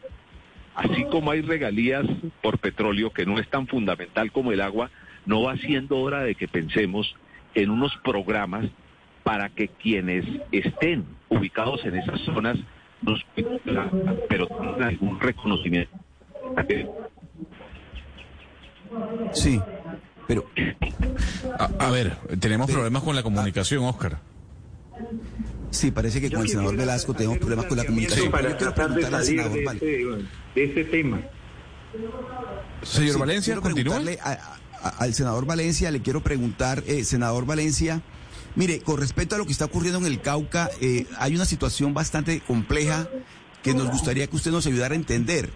[0.74, 2.04] Así como hay regalías
[2.42, 4.90] por petróleo, que no es tan fundamental como el agua,
[5.26, 7.14] no va siendo hora de que pensemos
[7.54, 8.66] en unos programas
[9.22, 12.58] para que quienes estén ubicados en esas zonas
[13.02, 13.24] nos
[14.28, 15.92] pero tengan algún reconocimiento.
[19.32, 19.60] Sí,
[20.26, 20.44] pero...
[21.78, 24.18] A, ver, tenemos problemas con la comunicación, Oscar.
[25.70, 28.30] Sí, parece que con el senador Velasco tenemos problemas con la comunicación.
[28.30, 31.20] Para tratar de salir de, ese, tema.
[32.82, 33.94] Señor Valencia, continúe
[34.84, 38.02] al senador Valencia, le quiero preguntar, eh, senador Valencia,
[38.54, 41.94] mire, con respecto a lo que está ocurriendo en el Cauca, eh, hay una situación
[41.94, 43.08] bastante compleja
[43.62, 45.50] que nos gustaría que usted nos ayudara a entender.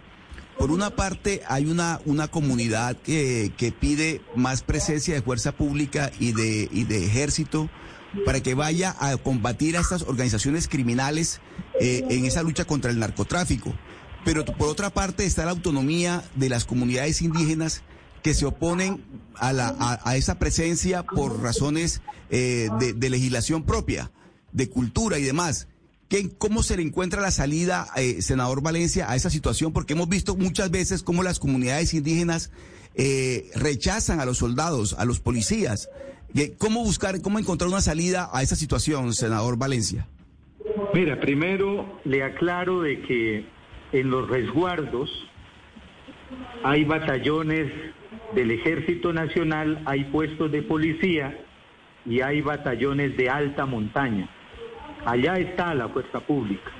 [0.59, 6.11] Por una parte, hay una, una comunidad que, que pide más presencia de fuerza pública
[6.19, 7.69] y de, y de ejército
[8.25, 11.41] para que vaya a combatir a estas organizaciones criminales
[11.81, 13.75] eh, en esa lucha contra el narcotráfico.
[14.25, 17.83] Pero por otra parte está la autonomía de las comunidades indígenas
[18.23, 19.03] que se oponen
[19.35, 24.11] a, la, a, esa presencia por razones eh, de, legislación propia,
[24.53, 25.69] de cultura y demás.
[26.09, 29.73] ¿Qué, ¿Cómo se le encuentra la salida, eh, senador Valencia, a esa situación?
[29.73, 32.51] Porque hemos visto muchas veces cómo las comunidades indígenas
[32.95, 35.89] eh, rechazan a los soldados, a los policías.
[36.59, 40.09] ¿Cómo buscar, cómo encontrar una salida a esa situación, senador Valencia?
[40.93, 43.47] Mira, primero le aclaro de que
[43.93, 45.11] en los resguardos
[46.65, 47.71] hay batallones
[48.35, 51.39] del Ejército Nacional, hay puestos de policía
[52.07, 54.29] y hay batallones de alta montaña.
[55.05, 56.71] Allá está la fuerza pública.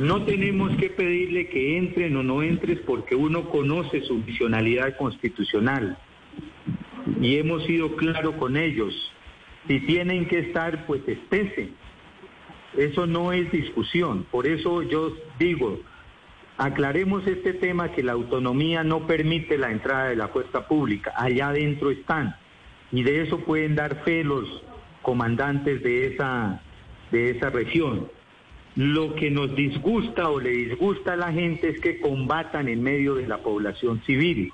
[0.00, 5.96] No tenemos que pedirle que entren o no entres porque uno conoce su misionalidad constitucional
[7.20, 8.94] y hemos sido claros con ellos.
[9.66, 11.70] Si tienen que estar, pues estése.
[12.76, 14.26] Eso no es discusión.
[14.30, 15.80] Por eso yo digo,
[16.60, 21.14] aclaremos este tema que la autonomía no permite la entrada de la fuerza pública.
[21.16, 22.36] Allá adentro están.
[22.92, 24.62] Y de eso pueden dar fe los
[25.00, 26.60] comandantes de esa,
[27.10, 28.08] de esa región.
[28.76, 33.14] Lo que nos disgusta o le disgusta a la gente es que combatan en medio
[33.14, 34.52] de la población civil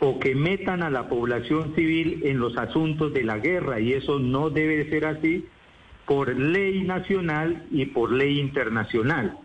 [0.00, 4.18] o que metan a la población civil en los asuntos de la guerra y eso
[4.18, 5.46] no debe ser así
[6.06, 9.38] por ley nacional y por ley internacional.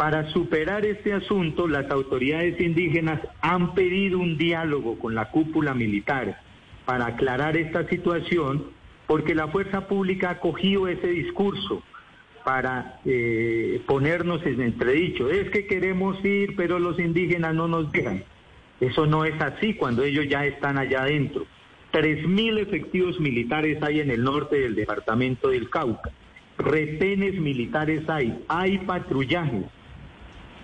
[0.00, 6.40] Para superar este asunto, las autoridades indígenas han pedido un diálogo con la cúpula militar
[6.86, 8.64] para aclarar esta situación,
[9.06, 11.82] porque la fuerza pública ha cogido ese discurso
[12.46, 15.28] para eh, ponernos en entredicho.
[15.28, 18.24] Es que queremos ir, pero los indígenas no nos dejan.
[18.80, 21.44] Eso no es así cuando ellos ya están allá adentro.
[21.90, 26.10] Tres mil efectivos militares hay en el norte del departamento del Cauca.
[26.56, 29.66] Retenes militares hay, hay patrullajes.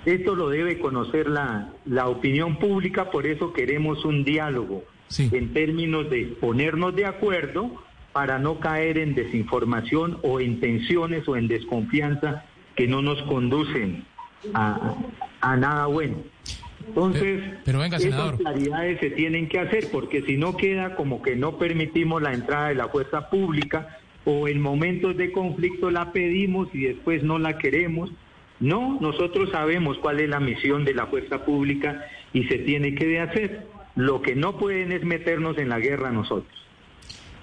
[0.07, 4.85] Esto lo debe conocer la, la opinión pública, por eso queremos un diálogo
[5.19, 7.71] en términos de ponernos de acuerdo
[8.12, 12.45] para no caer en desinformación o en tensiones o en desconfianza
[12.77, 14.05] que no nos conducen
[14.55, 14.95] a,
[15.40, 16.16] a nada bueno.
[16.87, 21.35] Entonces, pero, venga, esas claridades se tienen que hacer, porque si no queda como que
[21.35, 26.69] no permitimos la entrada de la fuerza pública o en momentos de conflicto la pedimos
[26.73, 28.11] y después no la queremos.
[28.61, 33.21] No, nosotros sabemos cuál es la misión de la fuerza pública y se tiene que
[33.21, 33.66] hacer.
[33.95, 36.53] Lo que no pueden es meternos en la guerra nosotros.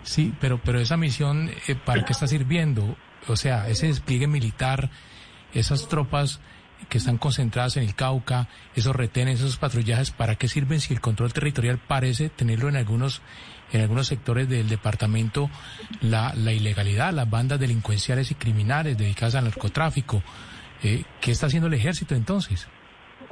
[0.04, 2.95] Sí, pero, pero esa misión, eh, ¿para qué está sirviendo?
[3.28, 4.89] O sea, ese despliegue militar,
[5.54, 6.41] esas tropas
[6.89, 10.99] que están concentradas en el Cauca, esos retenes, esos patrullajes, ¿para qué sirven si el
[10.99, 13.21] control territorial parece tenerlo en algunos
[13.71, 15.49] en algunos sectores del departamento
[16.02, 20.21] la, la ilegalidad, las bandas delincuenciales y criminales dedicadas al narcotráfico?
[20.84, 22.67] Eh, ¿Qué está haciendo el ejército entonces?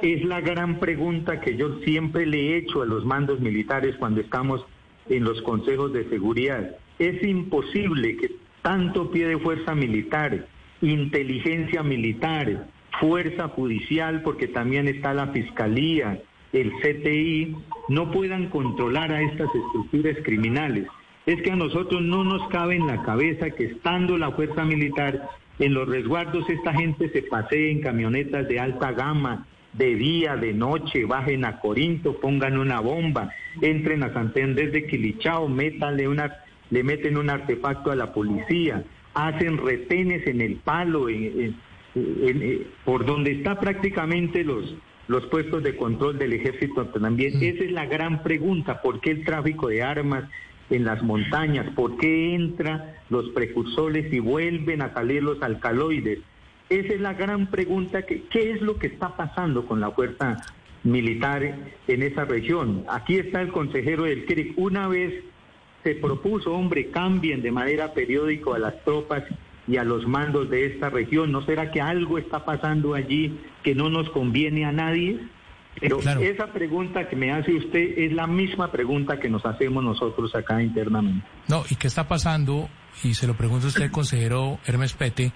[0.00, 4.20] Es la gran pregunta que yo siempre le he hecho a los mandos militares cuando
[4.20, 4.64] estamos
[5.08, 6.76] en los consejos de seguridad.
[6.98, 10.46] Es imposible que tanto pie de fuerza militar,
[10.80, 12.68] inteligencia militar,
[13.00, 16.20] fuerza judicial, porque también está la fiscalía,
[16.52, 17.56] el CTI,
[17.88, 20.86] no puedan controlar a estas estructuras criminales.
[21.26, 25.28] Es que a nosotros no nos cabe en la cabeza que estando la fuerza militar
[25.58, 30.52] en los resguardos esta gente se pasee en camionetas de alta gama, de día, de
[30.52, 36.30] noche, bajen a Corinto, pongan una bomba, entren a Santander de Quilichao, métanle una,
[36.70, 38.84] le meten un artefacto a la policía,
[39.14, 41.56] hacen retenes en el palo, en
[42.84, 44.74] por donde está prácticamente los,
[45.08, 47.38] los puestos de control del ejército también.
[47.38, 47.42] Mm.
[47.42, 50.24] Esa es la gran pregunta, ¿por qué el tráfico de armas
[50.72, 51.66] en las montañas?
[51.74, 56.20] ¿Por qué entran los precursores y vuelven a salir los alcaloides?
[56.68, 60.38] Esa es la gran pregunta, que, ¿qué es lo que está pasando con la fuerza
[60.84, 61.42] militar
[61.86, 62.84] en esa región?
[62.88, 64.54] Aquí está el consejero del CRIC.
[64.56, 65.22] Una vez
[65.84, 69.24] se propuso, hombre, cambien de manera periódica a las tropas
[69.68, 71.30] y a los mandos de esta región.
[71.30, 75.20] ¿No será que algo está pasando allí que no nos conviene a nadie?
[75.80, 80.34] Pero esa pregunta que me hace usted es la misma pregunta que nos hacemos nosotros
[80.34, 81.26] acá internamente.
[81.48, 82.68] No, ¿y qué está pasando?
[83.02, 85.32] Y se lo pregunto a usted, consejero Hermes Pete,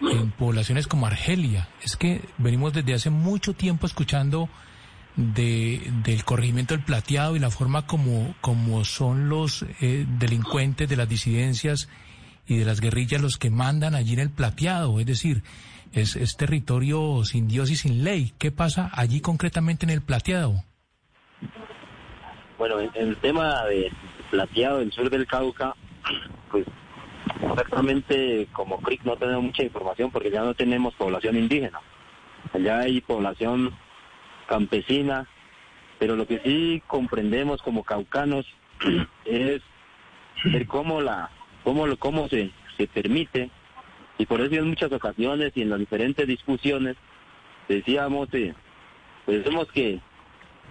[0.00, 1.68] en poblaciones como Argelia.
[1.82, 4.48] Es que venimos desde hace mucho tiempo escuchando
[5.16, 10.96] de, del corregimiento del plateado y la forma como, como son los eh, delincuentes de
[10.96, 11.88] las disidencias
[12.46, 15.42] y de las guerrillas los que mandan allí en el plateado, es decir,
[15.92, 18.32] es, es territorio sin Dios y sin ley.
[18.38, 20.64] ¿Qué pasa allí concretamente en el plateado?
[22.58, 23.90] Bueno, en, el tema de
[24.30, 25.74] plateado del sur del Cauca,
[26.50, 26.66] pues
[27.50, 31.80] exactamente como CRIC no tenemos mucha información porque ya no tenemos población indígena.
[32.52, 33.74] Allá hay población
[34.48, 35.28] campesina,
[35.98, 38.46] pero lo que sí comprendemos como caucanos
[39.24, 39.62] es
[40.44, 41.30] ver cómo la
[41.64, 43.50] cómo, cómo se, se permite,
[44.18, 46.96] y por eso en muchas ocasiones y en las diferentes discusiones
[47.68, 48.54] decíamos, eh,
[49.24, 50.00] pues que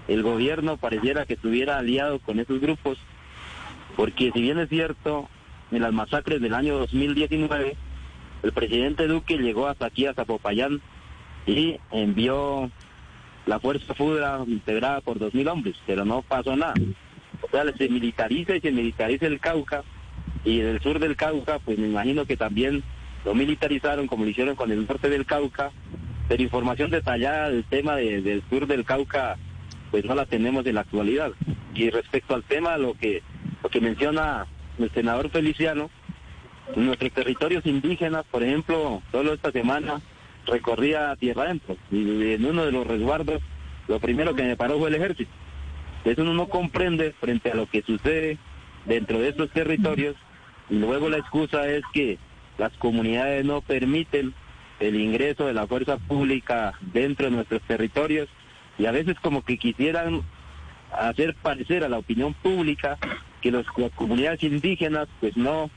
[0.08, 2.98] el gobierno pareciera que estuviera aliado con esos grupos,
[3.96, 5.30] porque si bien es cierto,
[5.72, 7.76] en las masacres del año 2019
[8.44, 10.82] el presidente Duque llegó hasta aquí, a Zapopayán,
[11.46, 12.70] y envió
[13.46, 16.74] la fuerza FUDRA integrada por 2.000 hombres, pero no pasó nada.
[17.42, 19.84] O sea, se militariza y se militariza el Cauca,
[20.44, 22.84] y del sur del Cauca, pues me imagino que también
[23.26, 25.72] lo militarizaron como lo hicieron con el norte del Cauca,
[26.28, 29.38] pero información detallada del tema del sur del Cauca,
[29.92, 31.32] pues no la tenemos en la actualidad.
[31.74, 33.22] Y respecto al tema, lo que,
[33.64, 34.48] lo que menciona
[34.80, 35.90] el senador Feliciano,
[36.76, 40.02] nuestros territorios indígenas, por ejemplo, solo esta semana
[40.46, 43.42] recorría tierra adentro y en uno de los resguardos
[43.88, 45.32] lo primero que me paró fue el ejército.
[46.06, 48.38] Eso uno no comprende frente a lo que sucede
[48.86, 50.16] dentro de estos territorios
[50.70, 52.18] y luego la excusa es que
[52.58, 54.34] las comunidades no permiten
[54.80, 58.30] el ingreso de la fuerza pública dentro de nuestros territorios
[58.78, 60.22] y a veces como que quisieran
[60.92, 62.98] hacer parecer a la opinión pública
[63.42, 65.70] que las comunidades indígenas pues no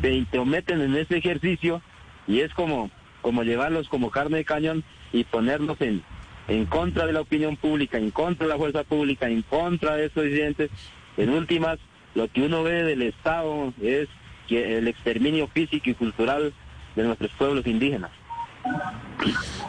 [0.00, 1.82] se intrometen en ese ejercicio
[2.26, 2.90] y es como,
[3.22, 6.02] como llevarlos como carne de cañón y ponerlos en,
[6.48, 10.06] en contra de la opinión pública, en contra de la fuerza pública, en contra de
[10.06, 10.70] estos disidentes.
[11.16, 11.78] En últimas,
[12.14, 14.08] lo que uno ve del Estado es
[14.56, 16.52] el exterminio físico y cultural
[16.96, 18.10] de nuestros pueblos indígenas.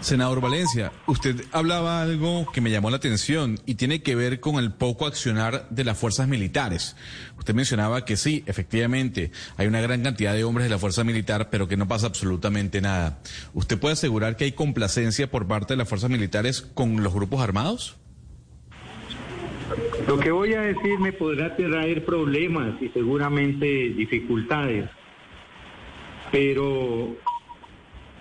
[0.02, 4.56] Senador Valencia, usted hablaba algo que me llamó la atención y tiene que ver con
[4.56, 6.96] el poco accionar de las fuerzas militares.
[7.38, 11.50] Usted mencionaba que sí, efectivamente, hay una gran cantidad de hombres de la fuerza militar,
[11.52, 13.20] pero que no pasa absolutamente nada.
[13.54, 17.42] ¿Usted puede asegurar que hay complacencia por parte de las fuerzas militares con los grupos
[17.42, 17.98] armados?
[20.08, 24.90] Lo que voy a decir me podrá traer problemas y seguramente dificultades,
[26.32, 27.16] pero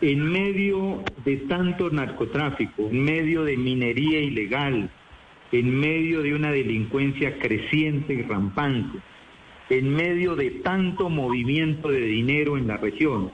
[0.01, 4.91] en medio de tanto narcotráfico, en medio de minería ilegal,
[5.53, 8.99] en medio de una delincuencia creciente y rampante,
[9.71, 13.33] en medio de tanto movimiento de dinero en la región.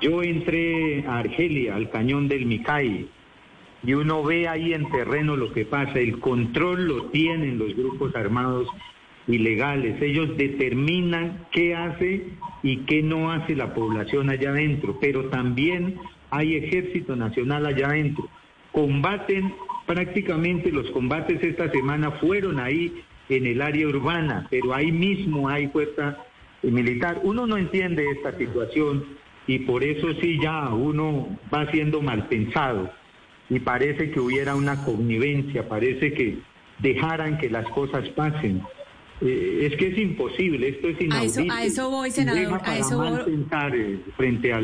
[0.00, 3.08] Yo entré a Argelia, al cañón del Micay,
[3.86, 5.98] y uno ve ahí en terreno lo que pasa.
[5.98, 8.66] El control lo tienen los grupos armados
[9.26, 10.00] ilegales.
[10.00, 12.28] Ellos determinan qué hace
[12.62, 15.96] y qué no hace la población allá adentro, pero también
[16.30, 18.28] hay ejército nacional allá adentro.
[18.72, 19.54] Combaten
[19.86, 25.68] prácticamente los combates esta semana fueron ahí en el área urbana, pero ahí mismo hay
[25.68, 26.18] fuerza
[26.62, 27.20] militar.
[27.22, 29.04] Uno no entiende esta situación
[29.46, 32.90] y por eso sí ya uno va siendo mal pensado
[33.50, 36.38] y parece que hubiera una connivencia, parece que
[36.78, 38.62] dejaran que las cosas pasen.
[39.20, 41.52] Eh, es que es imposible, esto es inaudito.
[41.52, 42.60] A eso, voy, senador.
[42.64, 43.24] a eso voy.
[43.24, 44.62] pensar eh, frente a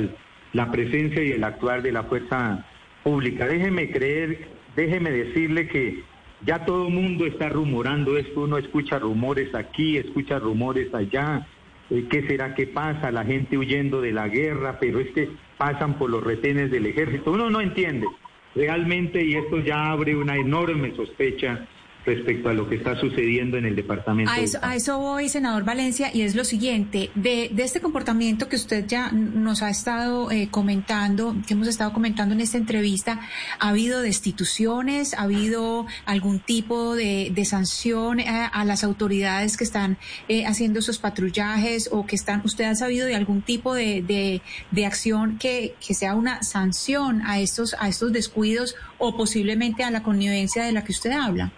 [0.53, 2.67] la presencia y el actuar de la fuerza
[3.05, 3.47] pública.
[3.47, 6.03] Déjeme creer, déjeme decirle que
[6.45, 11.47] ya todo el mundo está rumorando esto, uno escucha rumores aquí, escucha rumores allá.
[11.91, 13.13] Eh, ¿Qué será que pasa?
[13.13, 15.29] La gente huyendo de la guerra, pero es que
[15.59, 17.33] pasan por los retenes del ejército.
[17.33, 18.07] Uno no entiende
[18.55, 21.67] realmente, y esto ya abre una enorme sospecha
[22.05, 24.33] respecto a lo que está sucediendo en el departamento.
[24.33, 28.49] A eso, a eso voy, senador Valencia, y es lo siguiente, de, de este comportamiento
[28.49, 33.21] que usted ya nos ha estado eh, comentando, que hemos estado comentando en esta entrevista,
[33.59, 35.15] ¿ha habido destituciones?
[35.15, 39.99] ¿Ha habido algún tipo de, de sanción a, a, las autoridades que están
[40.29, 44.43] eh, haciendo esos patrullajes o que están, usted ha sabido de algún tipo de, de,
[44.71, 49.91] de acción que, que sea una sanción a estos, a estos descuidos o posiblemente a
[49.91, 51.53] la connivencia de la que usted habla?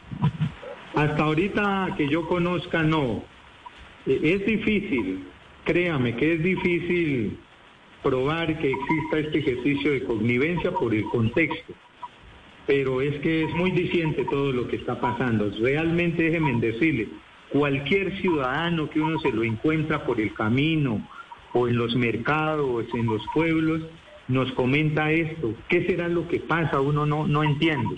[0.94, 3.22] Hasta ahorita que yo conozca, no.
[4.06, 5.24] Eh, es difícil,
[5.64, 7.38] créame que es difícil
[8.02, 11.72] probar que exista este ejercicio de connivencia por el contexto.
[12.66, 15.50] Pero es que es muy diciente todo lo que está pasando.
[15.60, 17.08] Realmente déjenme decirle,
[17.50, 21.06] cualquier ciudadano que uno se lo encuentra por el camino
[21.52, 23.82] o en los mercados, en los pueblos,
[24.28, 25.54] nos comenta esto.
[25.68, 26.80] ¿Qué será lo que pasa?
[26.80, 27.96] Uno no, no entiende.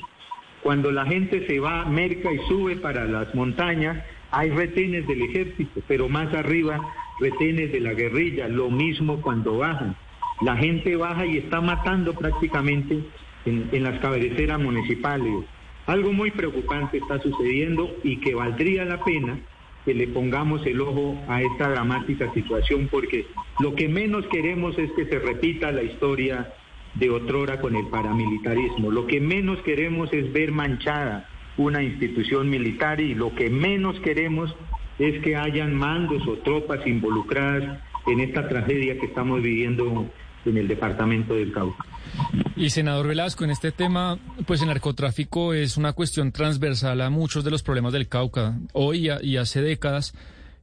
[0.65, 5.83] Cuando la gente se va, merca y sube para las montañas, hay retenes del ejército,
[5.87, 6.81] pero más arriba
[7.21, 9.95] retenes de la guerrilla, lo mismo cuando bajan.
[10.41, 12.99] La gente baja y está matando prácticamente
[13.45, 15.45] en, en las cabeceras municipales.
[15.85, 19.39] Algo muy preocupante está sucediendo y que valdría la pena
[19.85, 23.27] que le pongamos el ojo a esta dramática situación porque
[23.61, 26.55] lo que menos queremos es que se repita la historia
[26.95, 28.91] de otrora con el paramilitarismo.
[28.91, 34.55] Lo que menos queremos es ver manchada una institución militar y lo que menos queremos
[34.99, 40.09] es que hayan mandos o tropas involucradas en esta tragedia que estamos viviendo
[40.45, 41.85] en el departamento del Cauca.
[42.57, 47.45] Y senador Velasco, en este tema, pues el narcotráfico es una cuestión transversal a muchos
[47.45, 50.15] de los problemas del Cauca, hoy y hace décadas.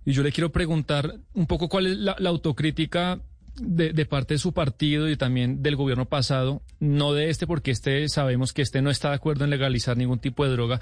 [0.05, 3.19] Y yo le quiero preguntar un poco cuál es la, la autocrítica
[3.55, 7.71] de, de, parte de su partido y también del gobierno pasado, no de este, porque
[7.71, 10.79] este sabemos que este no está de acuerdo en legalizar ningún tipo de droga,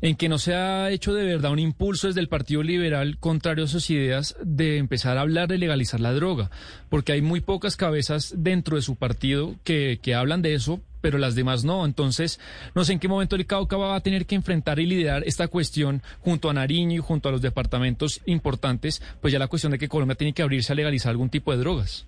[0.00, 3.64] en que no se ha hecho de verdad un impulso desde el Partido Liberal contrario
[3.64, 6.50] a sus ideas de empezar a hablar de legalizar la droga,
[6.88, 11.18] porque hay muy pocas cabezas dentro de su partido que, que hablan de eso, pero
[11.18, 11.84] las demás no.
[11.84, 12.40] Entonces,
[12.74, 15.48] no sé en qué momento el Cauca va a tener que enfrentar y liderar esta
[15.48, 19.78] cuestión junto a Nariño y junto a los departamentos importantes, pues ya la cuestión de
[19.78, 22.06] que Colombia tiene que abrirse a legalizar algún tipo de drogas.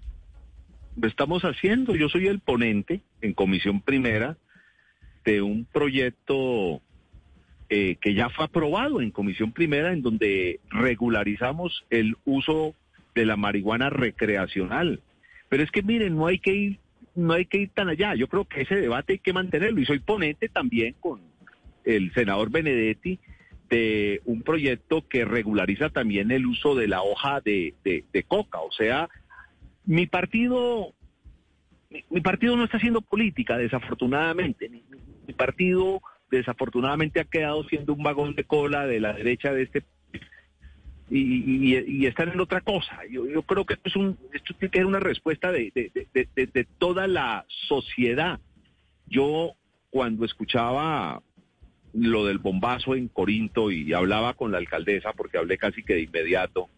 [0.97, 1.97] Lo estamos haciendo.
[1.97, 4.37] Yo soy el ponente en comisión primera
[5.25, 6.83] de un proyecto
[7.71, 12.75] eh, que ya fue aprobado en comisión primera en donde regularizamos el uso
[13.15, 15.01] de la marihuana recreacional.
[15.49, 16.79] Pero es que miren, no hay que ir
[17.15, 18.15] no hay que ir tan allá.
[18.15, 21.21] Yo creo que ese debate hay que mantenerlo y soy ponente también con
[21.85, 23.19] el senador Benedetti
[23.69, 27.75] de un proyecto que regulariza también el uso de la hoja de,
[28.29, 28.61] coca.
[28.61, 29.09] O sea,
[29.87, 30.93] mi partido,
[32.11, 34.69] mi, partido no está haciendo política, desafortunadamente.
[34.69, 39.83] mi partido desafortunadamente ha quedado siendo un vagón de cola de la derecha de este
[41.11, 43.01] y, y, están en otra cosa.
[43.11, 47.07] Yo, creo que esto, es un, esto tiene que ser una respuesta de, de, toda
[47.07, 48.41] la sociedad.
[49.07, 49.53] Yo
[49.91, 51.23] cuando escuchaba
[51.93, 56.03] lo del bombazo en Corinto y hablaba con la alcaldesa, porque hablé casi que de
[56.03, 56.69] inmediato,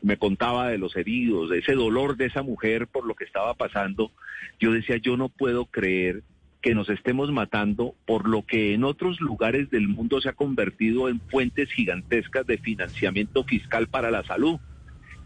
[0.00, 3.54] me contaba de los heridos, de ese dolor de esa mujer por lo que estaba
[3.54, 4.12] pasando,
[4.60, 6.22] yo decía, yo no puedo creer
[6.64, 11.10] que nos estemos matando por lo que en otros lugares del mundo se ha convertido
[11.10, 14.58] en fuentes gigantescas de financiamiento fiscal para la salud.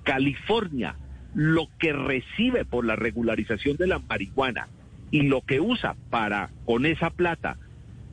[0.02, 0.96] California,
[1.34, 4.66] lo que recibe por la regularización de la marihuana
[5.12, 7.56] y lo que usa para, con esa plata,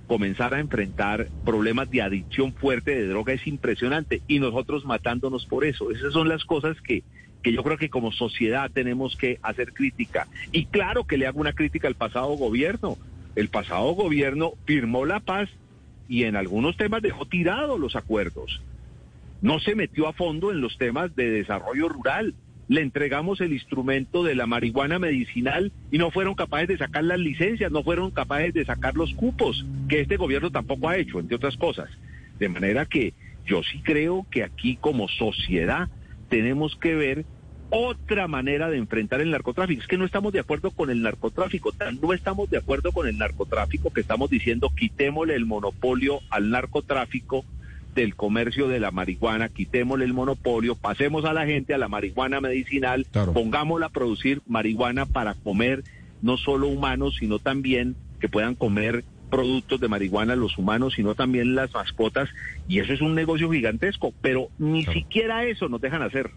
[0.05, 5.65] comenzar a enfrentar problemas de adicción fuerte de droga es impresionante y nosotros matándonos por
[5.65, 5.89] eso.
[5.89, 7.01] Esas son las cosas que,
[7.41, 10.27] que yo creo que como sociedad tenemos que hacer crítica.
[10.51, 12.99] Y claro que le hago una crítica al pasado gobierno
[13.35, 15.49] el pasado gobierno firmó la paz
[16.07, 18.61] y en algunos temas dejó tirados los acuerdos.
[19.41, 22.33] No se metió a fondo en los temas de desarrollo rural.
[22.67, 27.19] Le entregamos el instrumento de la marihuana medicinal y no fueron capaces de sacar las
[27.19, 31.35] licencias, no fueron capaces de sacar los cupos, que este gobierno tampoco ha hecho, entre
[31.35, 31.89] otras cosas.
[32.39, 33.13] De manera que
[33.45, 35.89] yo sí creo que aquí como sociedad
[36.29, 37.25] tenemos que ver
[37.77, 39.81] otra manera de enfrentar el narcotráfico.
[39.81, 43.17] Es que no estamos de acuerdo con el narcotráfico, no estamos de acuerdo con el
[43.17, 47.43] narcotráfico que estamos diciendo quitémosle el monopolio al narcotráfico
[47.93, 52.39] del comercio de la marihuana, quitémosle el monopolio, pasemos a la gente a la marihuana
[52.39, 55.83] medicinal, pongámosla a producir marihuana para comer
[56.21, 61.55] no solo humanos, sino también que puedan comer productos de marihuana los humanos, sino también
[61.55, 62.29] las mascotas,
[62.69, 66.31] y eso es un negocio gigantesco, pero ni siquiera eso nos dejan hacer.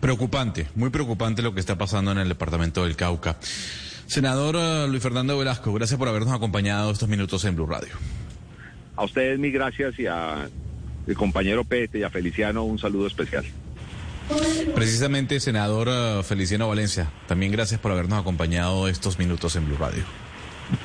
[0.00, 3.36] Preocupante, muy preocupante lo que está pasando en el departamento del Cauca.
[4.06, 7.94] Senador eh, Luis Fernando Velasco, gracias por habernos acompañado estos minutos en Blue Radio.
[8.96, 10.48] A ustedes mis gracias y a
[11.16, 13.44] compañero Pete y a Feliciano un saludo especial.
[14.74, 20.02] Precisamente, senador eh, Feliciano Valencia, también gracias por habernos acompañado estos minutos en Blue Radio.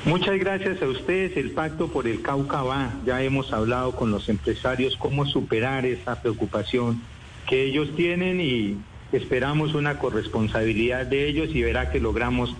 [0.04, 1.36] Muchas gracias a ustedes.
[1.36, 2.92] El pacto por el Cauca va.
[3.06, 7.00] Ya hemos hablado con los empresarios cómo superar esa preocupación
[7.50, 8.78] que ellos tienen y
[9.10, 12.54] esperamos una corresponsabilidad de ellos y verá que logramos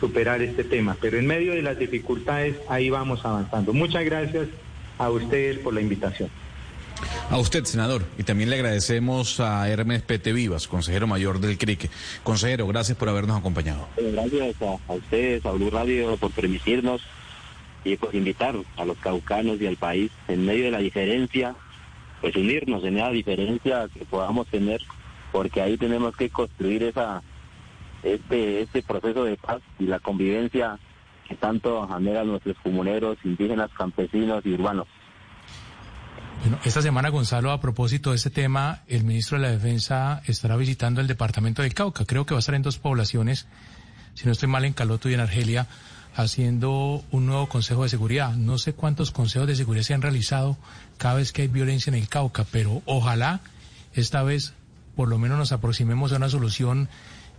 [0.00, 0.96] superar este tema.
[0.98, 3.74] Pero en medio de las dificultades, ahí vamos avanzando.
[3.74, 4.48] Muchas gracias
[4.96, 6.30] a ustedes por la invitación.
[7.28, 11.90] A usted, senador, y también le agradecemos a Hermes Pete Vivas, consejero mayor del CRIC.
[12.22, 13.88] Consejero, gracias por habernos acompañado.
[13.98, 17.02] Gracias a, ustedes, a Blue Radio, por permitirnos
[17.84, 21.54] y por invitar a los caucanos y al país en medio de la diferencia
[22.20, 24.80] pues unirnos en esa diferencia que podamos tener,
[25.32, 27.22] porque ahí tenemos que construir esa
[28.02, 30.78] este este proceso de paz y la convivencia
[31.28, 34.88] que tanto anhelan nuestros comuneros, indígenas, campesinos y urbanos.
[36.40, 40.56] Bueno, esta semana, Gonzalo, a propósito de este tema, el ministro de la Defensa estará
[40.56, 42.06] visitando el departamento del Cauca.
[42.06, 43.46] Creo que va a estar en dos poblaciones,
[44.14, 45.66] si no estoy mal, en Caloto y en Argelia,
[46.14, 48.34] haciendo un nuevo Consejo de Seguridad.
[48.34, 50.56] No sé cuántos consejos de seguridad se han realizado
[50.98, 53.40] cada vez que hay violencia en el Cauca, pero ojalá
[53.94, 54.54] esta vez
[54.96, 56.88] por lo menos nos aproximemos a una solución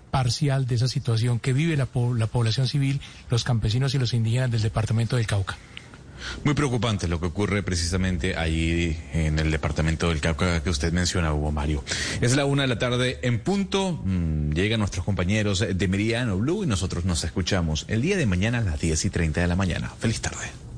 [0.09, 4.51] parcial de esa situación que vive la, la población civil, los campesinos y los indígenas
[4.51, 5.57] del departamento del Cauca.
[6.43, 11.33] Muy preocupante lo que ocurre precisamente allí en el departamento del Cauca que usted menciona,
[11.33, 11.83] Hugo Mario.
[12.21, 13.99] Es la una de la tarde en punto.
[14.03, 18.59] Mm, llegan nuestros compañeros de Meridiano Blue y nosotros nos escuchamos el día de mañana
[18.59, 19.91] a las 10 y 30 de la mañana.
[19.99, 20.70] Feliz tarde.